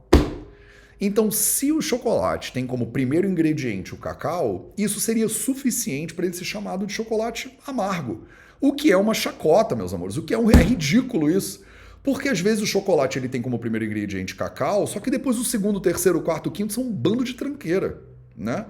[1.01, 6.35] Então, se o chocolate tem como primeiro ingrediente o cacau, isso seria suficiente para ele
[6.35, 8.27] ser chamado de chocolate amargo.
[8.61, 10.17] O que é uma chacota, meus amores.
[10.17, 11.63] O que é um é ridículo isso.
[12.03, 15.45] Porque às vezes o chocolate ele tem como primeiro ingrediente cacau, só que depois o
[15.45, 18.01] segundo, terceiro, quarto, quinto são um bando de tranqueira,
[18.37, 18.67] né?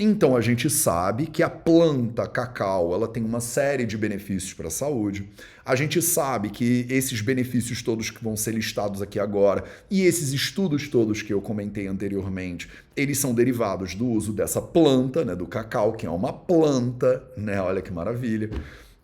[0.00, 4.68] Então a gente sabe que a planta cacau ela tem uma série de benefícios para
[4.68, 5.28] a saúde.
[5.66, 10.32] A gente sabe que esses benefícios todos que vão ser listados aqui agora e esses
[10.32, 15.48] estudos todos que eu comentei anteriormente, eles são derivados do uso dessa planta, né, do
[15.48, 17.60] cacau, que é uma planta, né?
[17.60, 18.50] Olha que maravilha.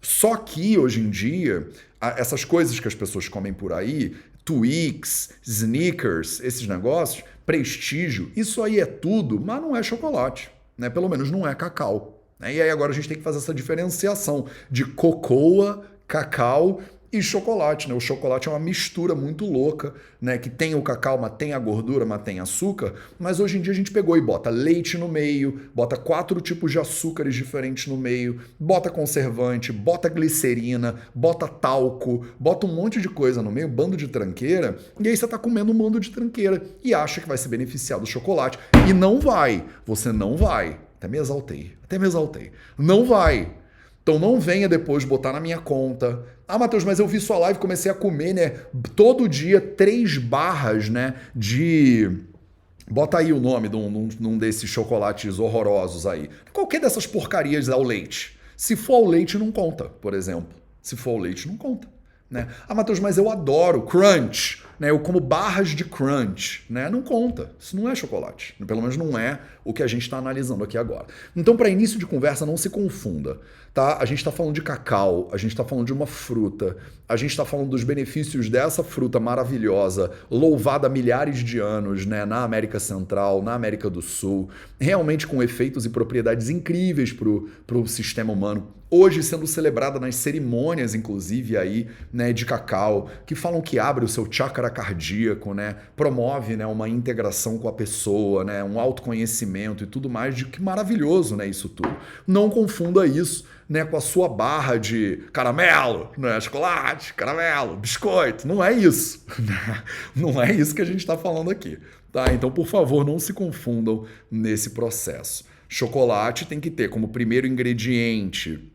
[0.00, 1.66] Só que hoje em dia,
[2.00, 8.78] essas coisas que as pessoas comem por aí, Twix, Snickers, esses negócios, prestígio, isso aí
[8.78, 10.90] é tudo, mas não é chocolate né?
[10.90, 12.22] Pelo menos não é cacau.
[12.38, 12.54] Né?
[12.54, 16.80] E aí agora a gente tem que fazer essa diferenciação de cocoa, cacau
[17.18, 17.94] e chocolate, né?
[17.94, 20.36] O chocolate é uma mistura muito louca, né?
[20.36, 22.94] Que tem o cacau, mas tem a gordura, mas tem açúcar.
[23.18, 26.72] Mas hoje em dia a gente pegou e bota leite no meio, bota quatro tipos
[26.72, 33.08] de açúcares diferentes no meio, bota conservante, bota glicerina, bota talco, bota um monte de
[33.08, 36.62] coisa no meio, bando de tranqueira, e aí você tá comendo um bando de tranqueira
[36.82, 38.58] e acha que vai se beneficiar do chocolate.
[38.88, 39.64] E não vai.
[39.86, 40.78] Você não vai.
[40.96, 41.72] Até me exaltei.
[41.84, 42.50] Até me exaltei.
[42.78, 43.52] Não vai.
[44.02, 46.22] Então não venha depois botar na minha conta.
[46.46, 48.50] Ah, Matheus, mas eu vi sua live, comecei a comer, né?
[48.94, 51.14] Todo dia, três barras, né?
[51.34, 52.10] De.
[52.90, 56.28] Bota aí o nome de um, num desses chocolates horrorosos aí.
[56.52, 58.38] Qualquer dessas porcarias ao leite.
[58.56, 60.54] Se for ao leite, não conta, por exemplo.
[60.82, 61.88] Se for ao leite, não conta.
[62.30, 62.48] Né?
[62.68, 64.62] Ah, Matheus, mas eu adoro crunch.
[64.78, 64.90] Né?
[64.90, 66.64] Eu como barras de crunch.
[66.68, 66.90] Né?
[66.90, 67.52] Não conta.
[67.58, 68.54] Isso não é chocolate.
[68.66, 71.06] Pelo menos não é o que a gente está analisando aqui agora.
[71.34, 73.40] Então, para início de conversa, não se confunda
[73.74, 73.98] tá?
[74.00, 76.76] A gente está falando de cacau, a gente está falando de uma fruta,
[77.08, 82.24] a gente está falando dos benefícios dessa fruta maravilhosa, louvada há milhares de anos, né?
[82.24, 87.86] Na América Central, na América do Sul, realmente com efeitos e propriedades incríveis para o
[87.88, 88.68] sistema humano.
[88.88, 94.08] Hoje sendo celebrada nas cerimônias, inclusive, aí, né, de cacau, que falam que abre o
[94.08, 95.74] seu chakra cardíaco, né?
[95.96, 98.62] Promove né, uma integração com a pessoa, né?
[98.62, 100.36] Um autoconhecimento e tudo mais.
[100.36, 101.44] De que maravilhoso, né?
[101.44, 101.92] Isso tudo.
[102.24, 108.46] Não confunda isso né, com a sua barra de caramelo, né, chocolate, caramelo, biscoito.
[108.46, 109.24] Não é isso.
[109.44, 109.82] Né?
[110.14, 111.78] Não é isso que a gente está falando aqui.
[112.12, 112.32] Tá?
[112.32, 115.44] Então, por favor, não se confundam nesse processo.
[115.68, 118.70] Chocolate tem que ter como primeiro ingrediente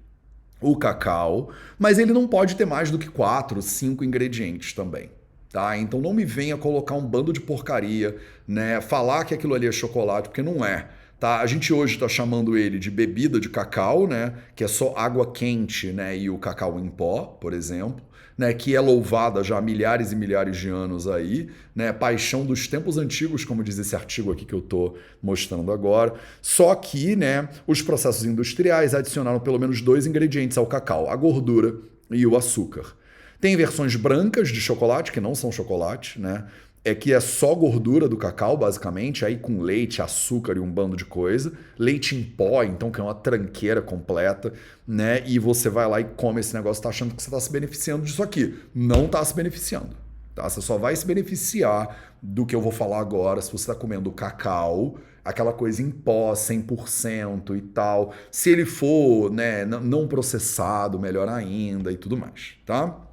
[0.62, 5.10] o cacau, mas ele não pode ter mais do que quatro, cinco ingredientes também.
[5.52, 5.78] Tá?
[5.78, 8.82] Então não me venha colocar um bando de porcaria, né?
[8.82, 10.88] Falar que aquilo ali é chocolate, porque não é.
[11.20, 11.42] Tá?
[11.42, 14.34] A gente hoje está chamando ele de bebida de cacau, né?
[14.56, 16.18] que é só água quente né?
[16.18, 18.08] e o cacau em pó, por exemplo.
[18.38, 22.70] Né, que é louvada já há milhares e milhares de anos aí, né, paixão dos
[22.70, 26.14] tempos antigos, como diz esse artigo aqui que eu estou mostrando agora.
[26.42, 31.76] Só que né, os processos industriais adicionaram pelo menos dois ingredientes ao cacau: a gordura
[32.10, 32.96] e o açúcar.
[33.42, 36.46] Tem versões brancas de chocolate, que não são chocolate, né?
[36.84, 40.96] É que é só gordura do cacau, basicamente, aí com leite, açúcar e um bando
[40.96, 41.52] de coisa.
[41.78, 44.54] Leite em pó, então, que é uma tranqueira completa,
[44.88, 45.22] né?
[45.26, 48.06] E você vai lá e come esse negócio, tá achando que você está se beneficiando
[48.06, 48.58] disso aqui.
[48.74, 49.90] Não está se beneficiando.
[50.34, 50.50] Tá?
[50.50, 54.12] Você só vai se beneficiar do que eu vou falar agora se você está comendo
[54.12, 58.14] cacau, aquela coisa em pó, 100% e tal.
[58.32, 63.09] Se ele for né, não processado, melhor ainda e tudo mais, tá?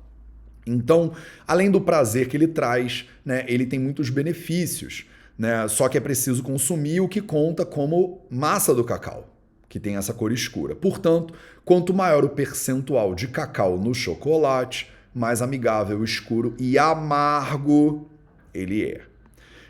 [0.67, 1.13] Então,
[1.47, 5.07] além do prazer que ele traz, né, ele tem muitos benefícios.
[5.39, 5.69] Né?
[5.69, 9.29] Só que é preciso consumir o que conta como massa do cacau,
[9.69, 10.75] que tem essa cor escura.
[10.75, 18.09] Portanto, quanto maior o percentual de cacau no chocolate, mais amigável, escuro e amargo
[18.53, 19.03] ele é.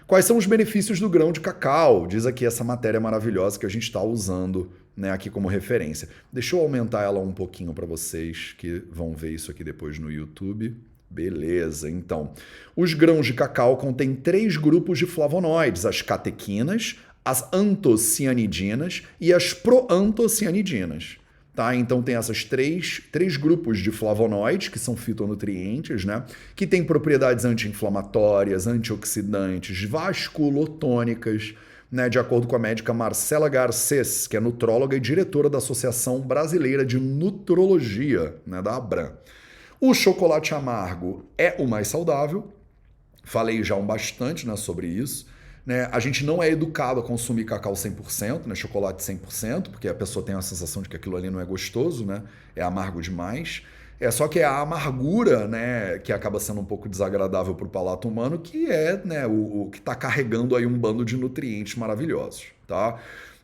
[0.07, 2.07] Quais são os benefícios do grão de cacau?
[2.07, 6.09] Diz aqui essa matéria maravilhosa que a gente está usando né, aqui como referência.
[6.33, 10.11] Deixa eu aumentar ela um pouquinho para vocês que vão ver isso aqui depois no
[10.11, 10.75] YouTube.
[11.09, 12.33] Beleza, então.
[12.75, 19.53] Os grãos de cacau contêm três grupos de flavonoides: as catequinas, as antocianidinas e as
[19.53, 21.19] proantocianidinas.
[21.57, 21.75] Tá?
[21.75, 26.23] Então tem essas três, três grupos de flavonoides, que são fitonutrientes, né?
[26.55, 31.55] que têm propriedades anti-inflamatórias, antioxidantes, vasculotônicas,
[31.91, 32.09] né?
[32.09, 36.85] de acordo com a médica Marcela Garcês, que é nutróloga e diretora da Associação Brasileira
[36.85, 38.61] de Nutrologia, né?
[38.61, 39.13] da ABRAM.
[39.81, 42.53] O chocolate amargo é o mais saudável,
[43.25, 45.27] falei já um bastante né, sobre isso.
[45.65, 45.89] Né?
[45.93, 48.55] A gente não é educado a consumir cacau 100%, né?
[48.55, 52.07] chocolate 100%, porque a pessoa tem a sensação de que aquilo ali não é gostoso,
[52.07, 52.23] né?
[52.55, 53.63] é amargo demais.
[53.99, 57.71] É só que é a amargura, né, que acaba sendo um pouco desagradável para o
[57.71, 61.77] palato humano, que é né, o, o que está carregando aí um bando de nutrientes
[61.77, 63.01] maravilhosos, tá?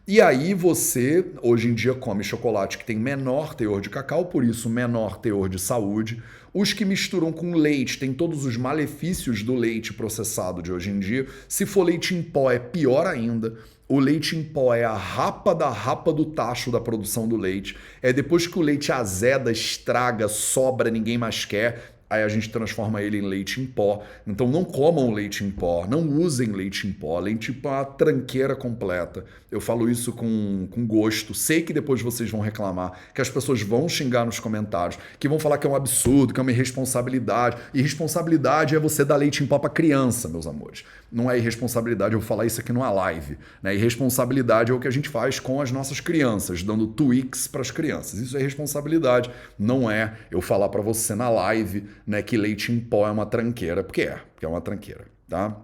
[0.07, 4.43] E aí você, hoje em dia, come chocolate que tem menor teor de cacau, por
[4.43, 6.21] isso menor teor de saúde.
[6.53, 10.99] Os que misturam com leite têm todos os malefícios do leite processado de hoje em
[10.99, 11.29] dia.
[11.49, 13.57] Se for leite em pó, é pior ainda.
[13.93, 17.77] O leite em pó é a rapa da rapa do tacho da produção do leite.
[18.01, 23.01] É depois que o leite azeda, estraga, sobra, ninguém mais quer aí a gente transforma
[23.01, 24.03] ele em leite em pó.
[24.27, 27.19] Então não comam leite em pó, não usem leite em pó.
[27.19, 29.25] Leite em pó é uma tranqueira completa.
[29.51, 31.35] Eu falo isso com, com gosto.
[31.35, 35.39] Sei que depois vocês vão reclamar, que as pessoas vão xingar nos comentários, que vão
[35.39, 37.57] falar que é um absurdo, que é uma irresponsabilidade.
[37.73, 40.85] Irresponsabilidade é você dar leite em pó para criança, meus amores.
[41.11, 43.37] Não é irresponsabilidade eu falar isso aqui numa live.
[43.63, 43.75] Né?
[43.75, 47.71] Irresponsabilidade é o que a gente faz com as nossas crianças, dando Twix para as
[47.71, 48.21] crianças.
[48.21, 49.31] Isso é responsabilidade.
[49.59, 53.27] Não é eu falar para você na live né, que leite em pó é uma
[53.27, 55.57] tranqueira, porque é, porque é uma tranqueira, tá?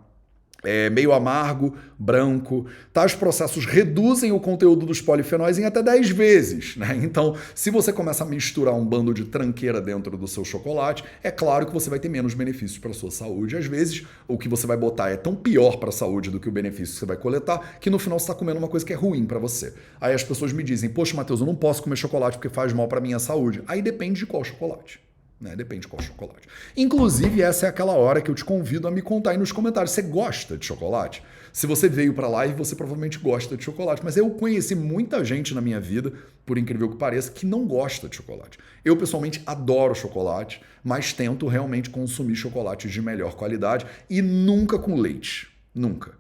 [0.65, 2.67] É meio amargo, branco.
[2.93, 6.77] Tais processos reduzem o conteúdo dos polifenóis em até 10 vezes.
[6.77, 6.99] Né?
[7.03, 11.31] Então, se você começa a misturar um bando de tranqueira dentro do seu chocolate, é
[11.31, 13.57] claro que você vai ter menos benefícios para a sua saúde.
[13.57, 16.49] Às vezes, o que você vai botar é tão pior para a saúde do que
[16.49, 18.93] o benefício que você vai coletar, que no final você está comendo uma coisa que
[18.93, 19.75] é ruim para você.
[20.01, 22.89] Aí as pessoas me dizem: Poxa, Matheus, eu não posso comer chocolate porque faz mal
[22.89, 23.63] para minha saúde.
[23.69, 25.01] Aí depende de qual chocolate.
[25.41, 25.55] Né?
[25.55, 26.49] Depende qual chocolate.
[26.77, 29.93] Inclusive, essa é aquela hora que eu te convido a me contar aí nos comentários.
[29.93, 31.23] Você gosta de chocolate?
[31.53, 34.03] Se você veio para lá e você provavelmente gosta de chocolate.
[34.05, 36.13] Mas eu conheci muita gente na minha vida,
[36.45, 38.59] por incrível que pareça, que não gosta de chocolate.
[38.85, 44.97] Eu, pessoalmente, adoro chocolate, mas tento realmente consumir chocolates de melhor qualidade e nunca com
[44.97, 45.49] leite.
[45.73, 46.13] Nunca.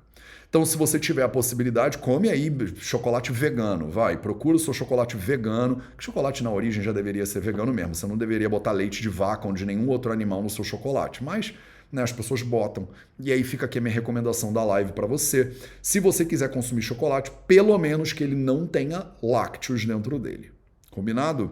[0.49, 5.15] Então, se você tiver a possibilidade, come aí chocolate vegano, vai, procura o seu chocolate
[5.15, 9.11] vegano, chocolate na origem já deveria ser vegano mesmo, você não deveria botar leite de
[9.11, 11.53] vaca ou de nenhum outro animal no seu chocolate, mas
[11.93, 12.89] né, as pessoas botam.
[13.19, 15.55] E aí fica aqui a minha recomendação da live para você.
[15.83, 20.51] Se você quiser consumir chocolate, pelo menos que ele não tenha lácteos dentro dele.
[20.91, 21.51] Combinado?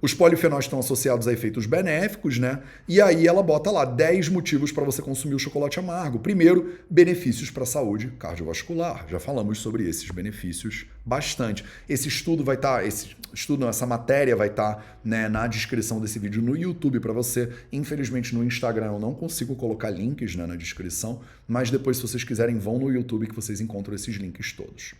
[0.00, 2.60] Os polifenóis estão associados a efeitos benéficos, né?
[2.86, 6.18] E aí ela bota lá 10 motivos para você consumir o chocolate amargo.
[6.18, 9.06] Primeiro, benefícios para a saúde cardiovascular.
[9.08, 11.64] Já falamos sobre esses benefícios bastante.
[11.88, 15.46] Esse estudo vai estar, tá, esse estudo, não, essa matéria vai estar tá, né, na
[15.46, 17.50] descrição desse vídeo no YouTube para você.
[17.72, 22.22] Infelizmente no Instagram eu não consigo colocar links né, na descrição, mas depois se vocês
[22.22, 24.94] quiserem vão no YouTube que vocês encontram esses links todos.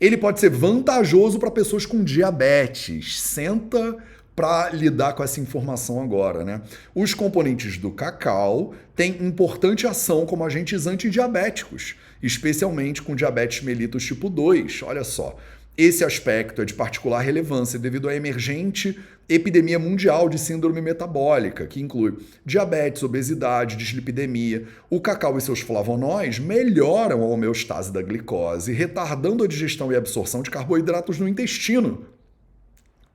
[0.00, 3.20] Ele pode ser vantajoso para pessoas com diabetes.
[3.20, 3.96] Senta
[4.34, 6.62] para lidar com essa informação agora, né?
[6.94, 14.30] Os componentes do cacau têm importante ação como agentes antidiabéticos, especialmente com diabetes mellitus tipo
[14.30, 14.82] 2.
[14.84, 15.36] Olha só,
[15.76, 21.80] esse aspecto é de particular relevância devido à emergente epidemia mundial de síndrome metabólica, que
[21.80, 24.66] inclui diabetes, obesidade, dislipidemia.
[24.90, 30.42] O cacau e seus flavonóis melhoram a homeostase da glicose, retardando a digestão e absorção
[30.42, 32.06] de carboidratos no intestino.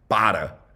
[0.08, 0.67] Para!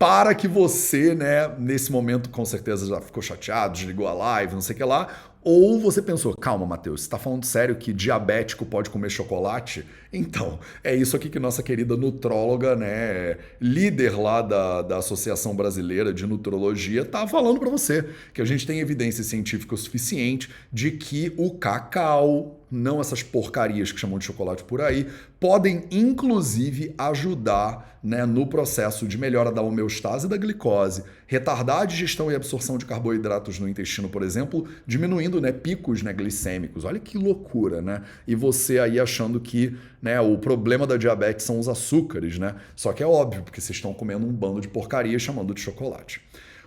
[0.00, 4.62] Para que você, né, nesse momento com certeza já ficou chateado, desligou a live, não
[4.62, 5.08] sei o que lá,
[5.42, 9.86] ou você pensou, calma, Matheus, você está falando sério que diabético pode comer chocolate?
[10.12, 16.12] Então, é isso aqui que nossa querida nutróloga, né, líder lá da, da Associação Brasileira
[16.12, 20.90] de Nutrologia, tá falando para você, que a gente tem evidência científica o suficiente de
[20.90, 25.06] que o cacau, não essas porcarias que chamam de chocolate por aí,
[25.38, 32.30] podem inclusive ajudar né, no processo de melhora da homeostase da glicose, retardar a digestão
[32.30, 36.86] e absorção de carboidratos no intestino, por exemplo, diminuindo né, picos né, glicêmicos.
[36.86, 38.02] Olha que loucura, né?
[38.26, 42.54] E você aí achando que né, o problema da diabetes são os açúcares, né?
[42.74, 46.22] Só que é óbvio, porque vocês estão comendo um bando de porcaria chamando de chocolate.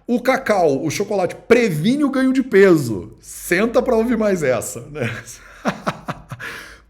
[0.06, 3.14] O cacau, o chocolate, previne o ganho de peso.
[3.20, 5.10] Senta para ouvir mais essa, né?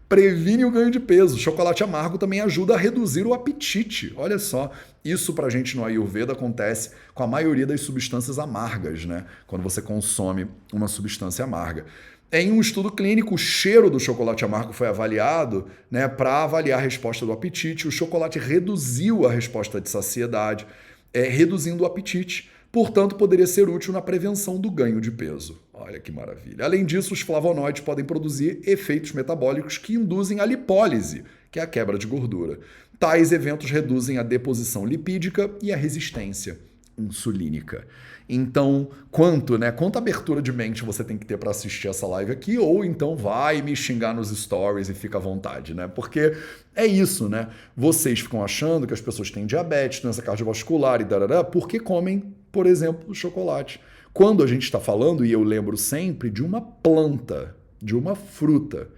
[0.08, 1.38] previne o ganho de peso.
[1.38, 4.12] Chocolate amargo também ajuda a reduzir o apetite.
[4.16, 4.70] Olha só,
[5.04, 9.24] isso pra gente no Ayurveda acontece com a maioria das substâncias amargas, né?
[9.46, 11.86] Quando você consome uma substância amarga.
[12.32, 16.82] Em um estudo clínico, o cheiro do chocolate amargo foi avaliado né, para avaliar a
[16.82, 17.86] resposta do apetite.
[17.86, 20.66] O chocolate reduziu a resposta de saciedade,
[21.12, 22.50] é, reduzindo o apetite.
[22.72, 25.62] Portanto, poderia ser útil na prevenção do ganho de peso.
[25.76, 26.64] Olha que maravilha.
[26.64, 31.66] Além disso, os flavonoides podem produzir efeitos metabólicos que induzem a lipólise, que é a
[31.66, 32.60] quebra de gordura.
[32.98, 36.60] Tais eventos reduzem a deposição lipídica e a resistência
[36.96, 37.84] insulínica.
[38.28, 39.72] Então, quanto, né?
[39.72, 43.16] Quanta abertura de mente você tem que ter para assistir essa live aqui, ou então
[43.16, 45.88] vai me xingar nos stories e fica à vontade, né?
[45.88, 46.36] Porque
[46.74, 47.48] é isso, né?
[47.76, 52.64] Vocês ficam achando que as pessoas têm diabetes, doença cardiovascular e darará, porque comem, por
[52.64, 53.80] exemplo, chocolate.
[54.14, 58.88] Quando a gente está falando, e eu lembro sempre, de uma planta, de uma fruta.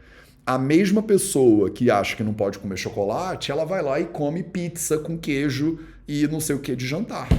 [0.44, 4.42] A mesma pessoa que acha que não pode comer chocolate, ela vai lá e come
[4.42, 7.30] pizza com queijo e não sei o que de jantar.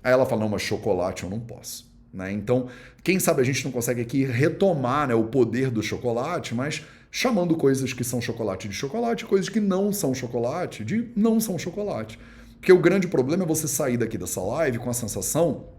[0.00, 1.92] Aí ela fala: não, mas chocolate eu não posso.
[2.12, 2.30] Né?
[2.30, 2.68] Então,
[3.02, 7.56] quem sabe a gente não consegue aqui retomar né, o poder do chocolate, mas chamando
[7.56, 12.16] coisas que são chocolate de chocolate, coisas que não são chocolate de não são chocolate.
[12.60, 15.73] Porque o grande problema é você sair daqui dessa live com a sensação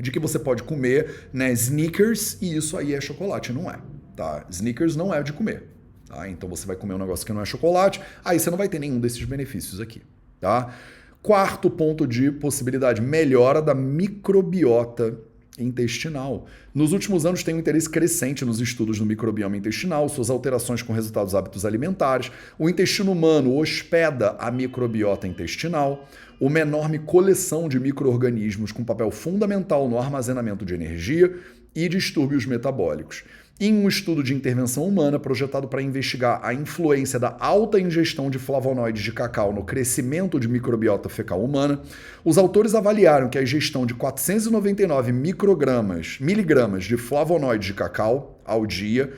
[0.00, 3.52] de que você pode comer né, sneakers e isso aí é chocolate.
[3.52, 3.78] Não é.
[4.16, 4.46] Tá?
[4.50, 5.64] Sneakers não é de comer.
[6.06, 6.28] Tá?
[6.28, 8.78] Então você vai comer um negócio que não é chocolate, aí você não vai ter
[8.78, 10.02] nenhum desses benefícios aqui.
[10.40, 10.74] Tá?
[11.22, 15.18] Quarto ponto de possibilidade, melhora da microbiota
[15.58, 16.46] intestinal.
[16.74, 20.92] Nos últimos anos tem um interesse crescente nos estudos do microbioma intestinal, suas alterações com
[20.92, 22.30] resultados dos hábitos alimentares.
[22.58, 26.08] O intestino humano hospeda a microbiota intestinal,
[26.40, 31.38] uma enorme coleção de micro-organismos com papel fundamental no armazenamento de energia
[31.74, 33.24] e distúrbios metabólicos
[33.60, 38.38] em um estudo de intervenção humana projetado para investigar a influência da alta ingestão de
[38.38, 41.80] flavonoides de cacau no crescimento de microbiota fecal humana,
[42.24, 48.66] os autores avaliaram que a ingestão de 499 microgramas, miligramas de flavonoides de cacau ao
[48.66, 49.12] dia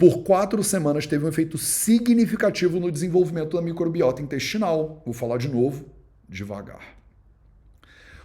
[0.00, 5.02] por quatro semanas teve um efeito significativo no desenvolvimento da microbiota intestinal.
[5.04, 5.84] Vou falar de novo,
[6.26, 6.96] devagar.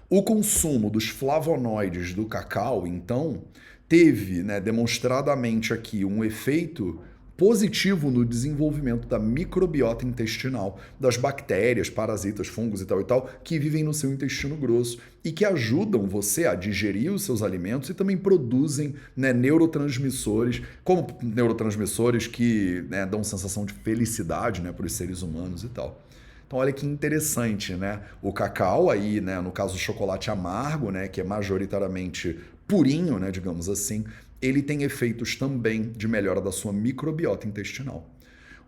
[0.09, 3.41] O consumo dos flavonoides do cacau, então,
[3.87, 6.99] teve né, demonstradamente aqui um efeito
[7.37, 13.59] positivo no desenvolvimento da microbiota intestinal, das bactérias, parasitas, fungos e tal e tal, que
[13.59, 17.93] vivem no seu intestino grosso e que ajudam você a digerir os seus alimentos e
[17.93, 24.93] também produzem né, neurotransmissores, como neurotransmissores que né, dão sensação de felicidade né, para os
[24.93, 26.01] seres humanos e tal.
[26.47, 28.01] Então olha que interessante, né?
[28.21, 33.31] O cacau aí, né, no caso o chocolate amargo, né, que é majoritariamente purinho, né,
[33.31, 34.03] digamos assim,
[34.41, 38.09] ele tem efeitos também de melhora da sua microbiota intestinal.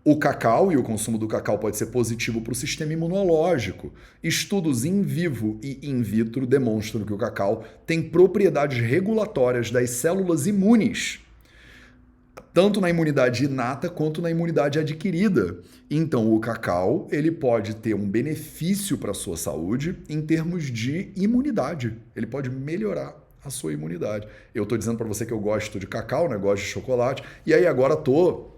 [0.04, 3.92] O cacau e o consumo do cacau pode ser positivo para o sistema imunológico.
[4.22, 10.46] Estudos in vivo e in vitro demonstram que o cacau tem propriedades regulatórias das células
[10.46, 11.20] imunes,
[12.54, 15.58] tanto na imunidade inata quanto na imunidade adquirida.
[15.90, 21.10] Então, o cacau ele pode ter um benefício para a sua saúde em termos de
[21.16, 21.94] imunidade.
[22.16, 24.26] Ele pode melhorar a sua imunidade.
[24.54, 26.36] Eu estou dizendo para você que eu gosto de cacau, né?
[26.36, 28.56] gosto de chocolate, e aí agora estou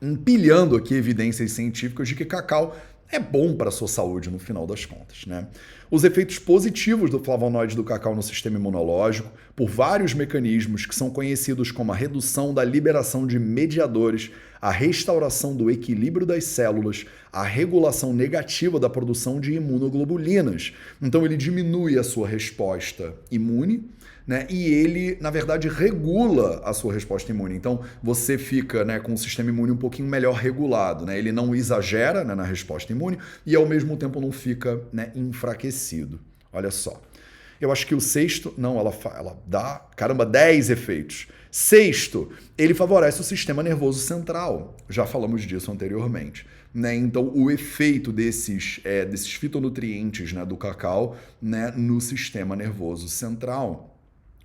[0.00, 2.76] empilhando aqui evidências científicas de que cacau
[3.10, 5.24] é bom para a sua saúde no final das contas.
[5.26, 5.46] Né?
[5.90, 11.10] Os efeitos positivos do flavonoide do cacau no sistema imunológico, por vários mecanismos que são
[11.10, 17.44] conhecidos como a redução da liberação de mediadores, a restauração do equilíbrio das células, a
[17.44, 20.72] regulação negativa da produção de imunoglobulinas.
[21.00, 23.88] Então, ele diminui a sua resposta imune
[24.26, 24.46] né?
[24.48, 27.54] E ele, na verdade, regula a sua resposta imune.
[27.54, 31.04] Então, você fica né, com o sistema imune um pouquinho melhor regulado.
[31.04, 31.18] Né?
[31.18, 36.18] Ele não exagera né, na resposta imune e, ao mesmo tempo, não fica né, enfraquecido.
[36.52, 37.00] Olha só.
[37.60, 41.28] Eu acho que o sexto, não, ela, ela dá, caramba, 10 efeitos.
[41.50, 44.76] Sexto, ele favorece o sistema nervoso central.
[44.88, 46.46] Já falamos disso anteriormente.
[46.74, 46.96] Né?
[46.96, 53.93] Então, o efeito desses, é, desses fitonutrientes né, do cacau né, no sistema nervoso central.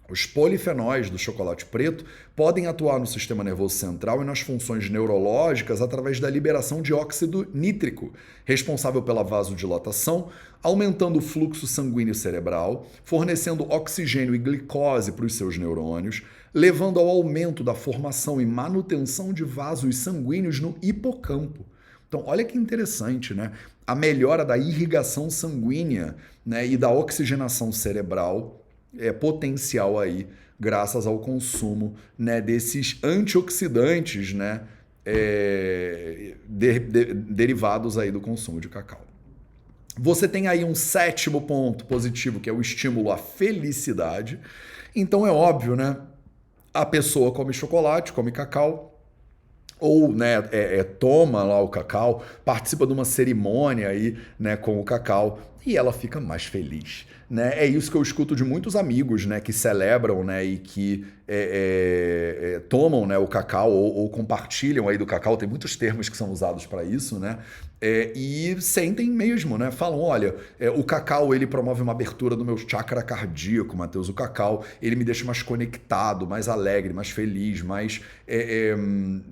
[0.10, 2.04] Os polifenóis do chocolate preto
[2.36, 7.48] podem atuar no sistema nervoso central e nas funções neurológicas através da liberação de óxido
[7.54, 8.12] nítrico,
[8.44, 10.30] responsável pela vasodilatação,
[10.64, 17.08] aumentando o fluxo sanguíneo cerebral, fornecendo oxigênio e glicose para os seus neurônios, levando ao
[17.08, 21.64] aumento da formação e manutenção de vasos sanguíneos no hipocampo.
[22.08, 23.52] Então, olha que interessante, né?
[23.86, 28.59] A melhora da irrigação sanguínea né, e da oxigenação cerebral
[28.98, 30.28] é, potencial aí
[30.60, 34.62] graças ao consumo né, desses antioxidantes né,
[35.06, 39.02] é, de, de, derivados aí do consumo de cacau.
[39.98, 44.40] Você tem aí um sétimo ponto positivo, que é o estímulo à felicidade.
[44.96, 45.98] Então é óbvio, né?
[46.74, 48.98] A pessoa come chocolate, come cacau,
[49.80, 54.80] ou né, é, é, toma lá o cacau, participa de uma cerimônia aí né, com
[54.80, 55.40] o cacau
[55.70, 57.06] e ela fica mais feliz.
[57.30, 57.54] Né?
[57.56, 61.36] É isso que eu escuto de muitos amigos né, que celebram né, e que é,
[62.42, 66.10] é, é, tomam né, o cacau ou, ou, compartilham aí do cacau, tem muitos termos
[66.10, 67.38] que são usados para isso, né?
[67.80, 69.70] É, e sentem mesmo, né?
[69.70, 74.10] Falam, olha, é, o cacau ele promove uma abertura do meu chakra cardíaco, Matheus.
[74.10, 78.76] O cacau ele me deixa mais conectado, mais alegre, mais feliz, mais é,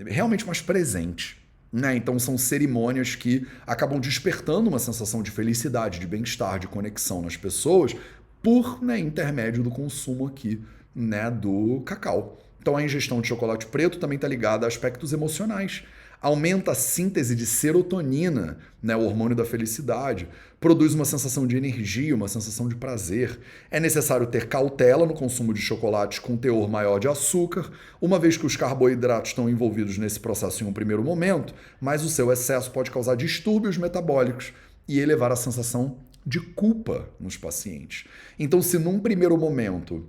[0.06, 1.47] realmente mais presente.
[1.72, 1.96] Né?
[1.98, 7.36] Então são cerimônias que acabam despertando uma sensação de felicidade, de bem-estar, de conexão nas
[7.36, 7.96] pessoas
[8.42, 10.64] por né, intermédio do consumo aqui
[10.96, 12.40] né, do cacau.
[12.62, 15.84] Então a ingestão de chocolate preto também está ligada a aspectos emocionais
[16.22, 20.28] aumenta a síntese de serotonina, né, o hormônio da felicidade,
[20.60, 23.40] produz uma sensação de energia, uma sensação de prazer.
[23.70, 27.70] É necessário ter cautela no consumo de chocolates com teor maior de açúcar,
[28.02, 32.10] uma vez que os carboidratos estão envolvidos nesse processo em um primeiro momento, mas o
[32.10, 34.54] seu excesso pode causar distúrbios metabólicos
[34.88, 38.06] e elevar a sensação de culpa nos pacientes.
[38.38, 40.06] Então, se num primeiro momento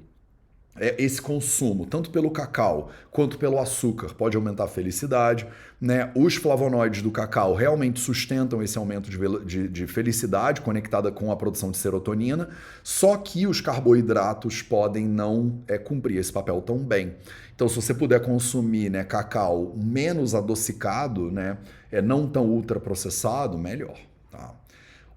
[0.80, 5.46] esse consumo, tanto pelo cacau quanto pelo açúcar, pode aumentar a felicidade.
[5.80, 6.10] Né?
[6.14, 11.36] Os flavonoides do cacau realmente sustentam esse aumento de, de, de, felicidade conectada com a
[11.36, 12.48] produção de serotonina,
[12.82, 17.14] só que os carboidratos podem não é, cumprir esse papel tão bem.
[17.54, 21.58] Então, se você puder consumir né, cacau menos adocicado, né,
[21.90, 24.07] é, não tão ultraprocessado, melhor.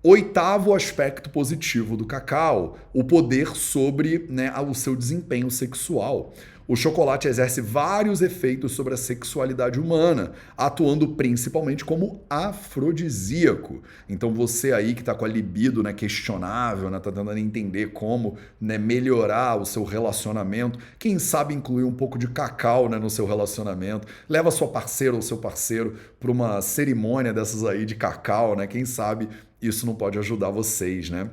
[0.04, 6.34] Oitavo aspecto positivo do cacau, o poder sobre né, o seu desempenho sexual.
[6.68, 13.84] O chocolate exerce vários efeitos sobre a sexualidade humana, atuando principalmente como afrodisíaco.
[14.10, 18.38] Então você aí que está com a libido né, questionável, né, tá tentando entender como
[18.60, 23.28] né, melhorar o seu relacionamento, quem sabe incluir um pouco de cacau né, no seu
[23.28, 28.66] relacionamento, leva sua parceira ou seu parceiro para uma cerimônia dessas aí de cacau, né?
[28.66, 29.30] Quem sabe
[29.62, 31.30] isso não pode ajudar vocês, né?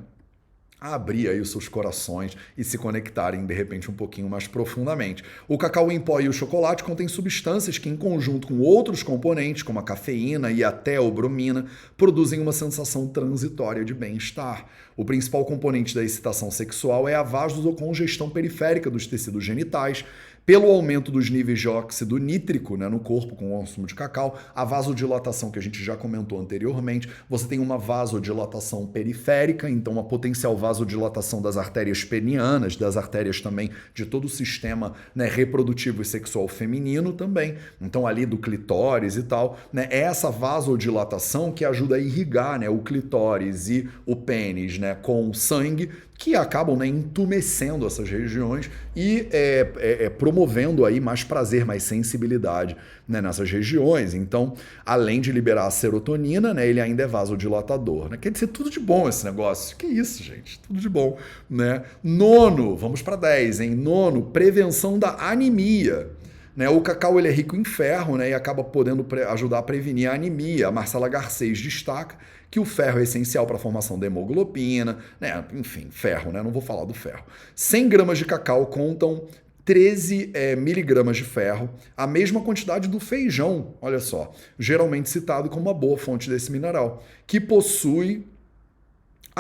[0.81, 5.25] a abrir aí os seus corações e se conectarem de repente um pouquinho mais profundamente.
[5.49, 9.65] O cacau em pó e o chocolate contêm substâncias que, em conjunto com outros componentes,
[9.65, 11.67] como a cafeína e a teobromina,
[11.97, 14.67] produzem uma sensação transitória de bem-estar.
[14.97, 20.05] O principal componente da excitação sexual é a vasodocongestão periférica dos tecidos genitais,
[20.49, 24.39] pelo aumento dos níveis de óxido nítrico né, no corpo com o consumo de cacau,
[24.55, 30.05] a vasodilatação que a gente já comentou anteriormente, você tem uma vasodilatação periférica, então uma
[30.05, 36.05] potencial vasodilatação das artérias penianas, das artérias também de todo o sistema né, reprodutivo e
[36.07, 41.97] sexual feminino também, então ali do clitóris e tal, né, é essa vasodilatação que ajuda
[41.97, 47.87] a irrigar né, o clitóris e o pênis né, com sangue, que acabam né, entumecendo
[47.87, 54.15] essas regiões e é, é, é, promovendo aí mais prazer, mais sensibilidade né, nessas regiões.
[54.15, 54.55] Então,
[54.85, 58.11] além de liberar a serotonina, né, ele ainda é vasodilatador.
[58.11, 58.19] Né?
[58.21, 59.77] Quer dizer, tudo de bom esse negócio.
[59.77, 60.59] Que isso, gente?
[60.59, 61.17] Tudo de bom.
[61.49, 61.85] Né?
[62.03, 63.71] Nono, vamos para 10, hein?
[63.77, 66.11] Nono, prevenção da anemia.
[66.59, 66.69] Né?
[66.69, 68.31] O cacau ele é rico em ferro né?
[68.31, 70.67] e acaba podendo ajudar a prevenir a anemia.
[70.67, 72.17] A Marcela Garcês destaca
[72.51, 75.45] que o ferro é essencial para a formação da hemoglobina, né?
[75.55, 76.43] enfim, ferro, né?
[76.43, 77.23] não vou falar do ferro.
[77.55, 79.29] 100 gramas de cacau contam
[79.65, 85.61] 13 é, miligramas de ferro, a mesma quantidade do feijão, olha só, geralmente citado como
[85.61, 88.27] uma boa fonte desse mineral, que possui.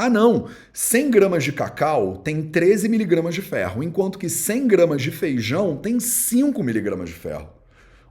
[0.01, 0.46] Ah, não!
[0.72, 5.76] 100 gramas de cacau tem 13 miligramas de ferro, enquanto que 100 gramas de feijão
[5.76, 7.49] tem 5 miligramas de ferro.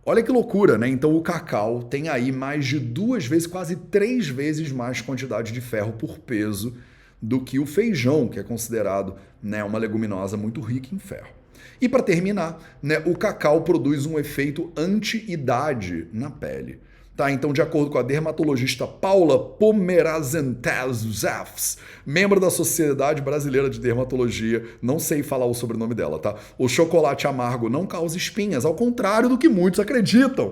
[0.05, 0.89] Olha que loucura, né?
[0.89, 5.61] Então o cacau tem aí mais de duas vezes, quase três vezes mais quantidade de
[5.61, 6.75] ferro por peso
[7.21, 11.29] do que o feijão, que é considerado né, uma leguminosa muito rica em ferro.
[11.79, 16.81] E para terminar, né, o cacau produz um efeito anti-idade na pele.
[17.17, 21.03] Tá, então, de acordo com a dermatologista Paula Pomerazentez
[22.05, 26.35] membro da Sociedade Brasileira de Dermatologia, não sei falar o sobrenome dela, tá?
[26.59, 30.51] O chocolate amargo não causa espinhas, ao contrário do que muitos acreditam.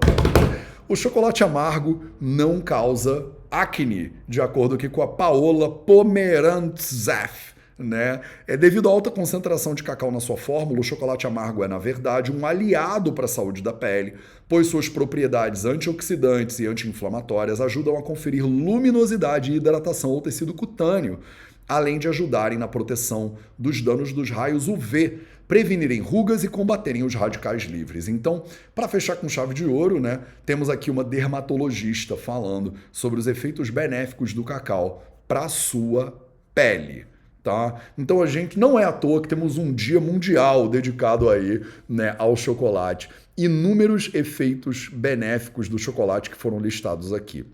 [0.89, 8.21] O chocolate amargo não causa acne, de acordo com a Paola Pomerantzef né?
[8.47, 11.77] É devido à alta concentração de cacau na sua fórmula, o chocolate amargo é, na
[11.77, 14.13] verdade, um aliado para a saúde da pele,
[14.47, 21.19] pois suas propriedades antioxidantes e anti-inflamatórias ajudam a conferir luminosidade e hidratação ao tecido cutâneo.
[21.67, 27.15] além de ajudarem na proteção dos danos dos raios UV, prevenirem rugas e combaterem os
[27.15, 28.07] radicais livres.
[28.07, 33.27] Então, para fechar com chave de ouro, né, temos aqui uma dermatologista falando sobre os
[33.27, 36.19] efeitos benéficos do cacau para a sua
[36.53, 37.05] pele.
[37.45, 37.79] Tá?
[37.95, 42.15] Então a gente não é à toa que temos um dia mundial dedicado aí, né,
[42.17, 43.07] ao chocolate.
[43.37, 47.45] Inúmeros efeitos benéficos do chocolate que foram listados aqui.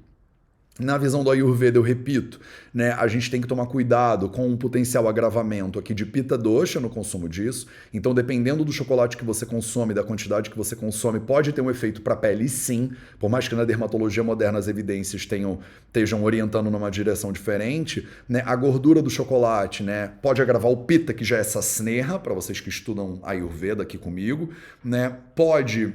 [0.81, 2.39] Na visão do Ayurveda, eu repito,
[2.73, 6.79] né, a gente tem que tomar cuidado com um potencial agravamento aqui de pita dosha
[6.79, 7.67] no consumo disso.
[7.93, 11.69] Então, dependendo do chocolate que você consome, da quantidade que você consome, pode ter um
[11.69, 12.91] efeito para a pele, sim.
[13.19, 18.41] Por mais que na dermatologia moderna as evidências tenham, estejam orientando numa direção diferente, né,
[18.43, 22.33] a gordura do chocolate né, pode agravar o pita, que já é essa sneha, para
[22.33, 24.49] vocês que estudam Ayurveda aqui comigo,
[24.83, 25.93] né, pode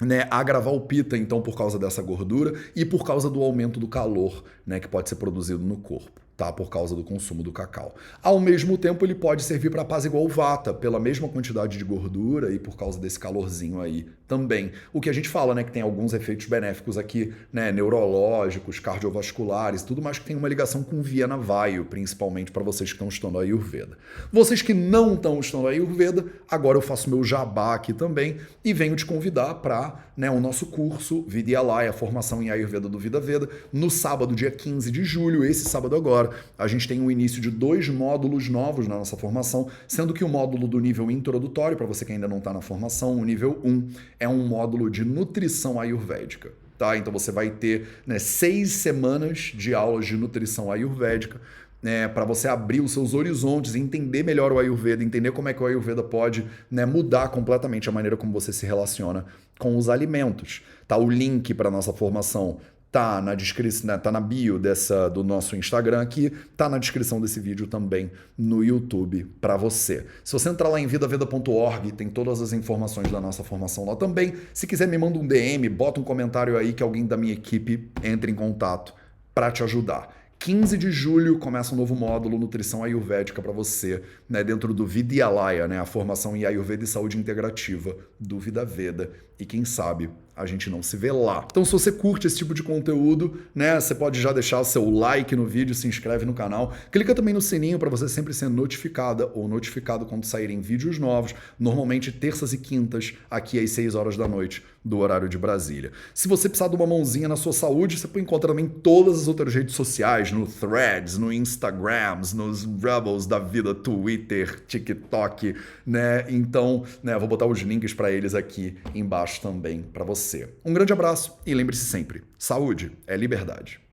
[0.00, 3.88] né, agravar o pita, então, por causa dessa gordura e por causa do aumento do
[3.88, 6.52] calor né, que pode ser produzido no corpo tá?
[6.52, 7.94] Por causa do consumo do cacau.
[8.22, 12.52] Ao mesmo tempo, ele pode servir para apaziguar o vata, pela mesma quantidade de gordura
[12.52, 14.72] e por causa desse calorzinho aí também.
[14.92, 19.82] O que a gente fala, né, que tem alguns efeitos benéficos aqui, né, neurológicos, cardiovasculares,
[19.82, 23.38] tudo mais que tem uma ligação com Viena Vaio, principalmente para vocês que estão estudando
[23.38, 23.96] a Ayurveda.
[24.32, 28.72] Vocês que não estão estudando a Ayurveda, agora eu faço meu jabá aqui também e
[28.72, 33.48] venho te convidar para, né, o nosso curso Vidyalaya, formação em Ayurveda do Vida Veda,
[33.72, 37.50] no sábado, dia 15 de julho, esse sábado agora, a gente tem o início de
[37.50, 42.04] dois módulos novos na nossa formação, sendo que o módulo do nível introdutório, para você
[42.04, 43.88] que ainda não está na formação, o nível 1,
[44.18, 46.52] é um módulo de nutrição ayurvédica.
[46.78, 46.96] Tá?
[46.96, 51.40] Então você vai ter né, seis semanas de aulas de nutrição ayurvédica.
[51.82, 55.62] Né, para você abrir os seus horizontes, entender melhor o Ayurveda, entender como é que
[55.62, 59.26] o Ayurveda pode né, mudar completamente a maneira como você se relaciona
[59.58, 60.62] com os alimentos.
[60.88, 60.96] Tá?
[60.96, 62.58] O link para nossa formação
[62.96, 67.20] tá na descrição, né, tá na bio dessa do nosso Instagram aqui, tá na descrição
[67.20, 70.06] desse vídeo também no YouTube para você.
[70.24, 74.32] Se você entrar lá em vidaveda.org, tem todas as informações da nossa formação lá também.
[74.54, 77.90] Se quiser me manda um DM, bota um comentário aí que alguém da minha equipe
[78.02, 78.94] entre em contato
[79.34, 80.08] para te ajudar.
[80.38, 85.66] 15 de julho começa um novo módulo Nutrição Ayurvédica para você, né, dentro do Vidyalaya,
[85.66, 89.10] né, a formação em Ayurveda e Saúde Integrativa do Vida Veda.
[89.38, 91.46] E quem sabe a gente não se vê lá.
[91.50, 94.88] Então, se você curte esse tipo de conteúdo, né, você pode já deixar o seu
[94.90, 98.50] like no vídeo, se inscreve no canal, clica também no sininho para você sempre ser
[98.50, 104.16] notificada ou notificado quando saírem vídeos novos, normalmente terças e quintas, aqui às 6 horas
[104.16, 105.92] da noite, do horário de Brasília.
[106.12, 109.28] Se você precisar de uma mãozinha na sua saúde, você pode encontrar também todas as
[109.28, 115.54] outras redes sociais, no Threads, no Instagrams, nos Rebels da vida, Twitter, TikTok,
[115.86, 116.24] né?
[116.28, 120.48] Então, né, vou botar os links para eles aqui embaixo também para você você.
[120.64, 123.80] Um grande abraço e lembre-se sempre: saúde é liberdade.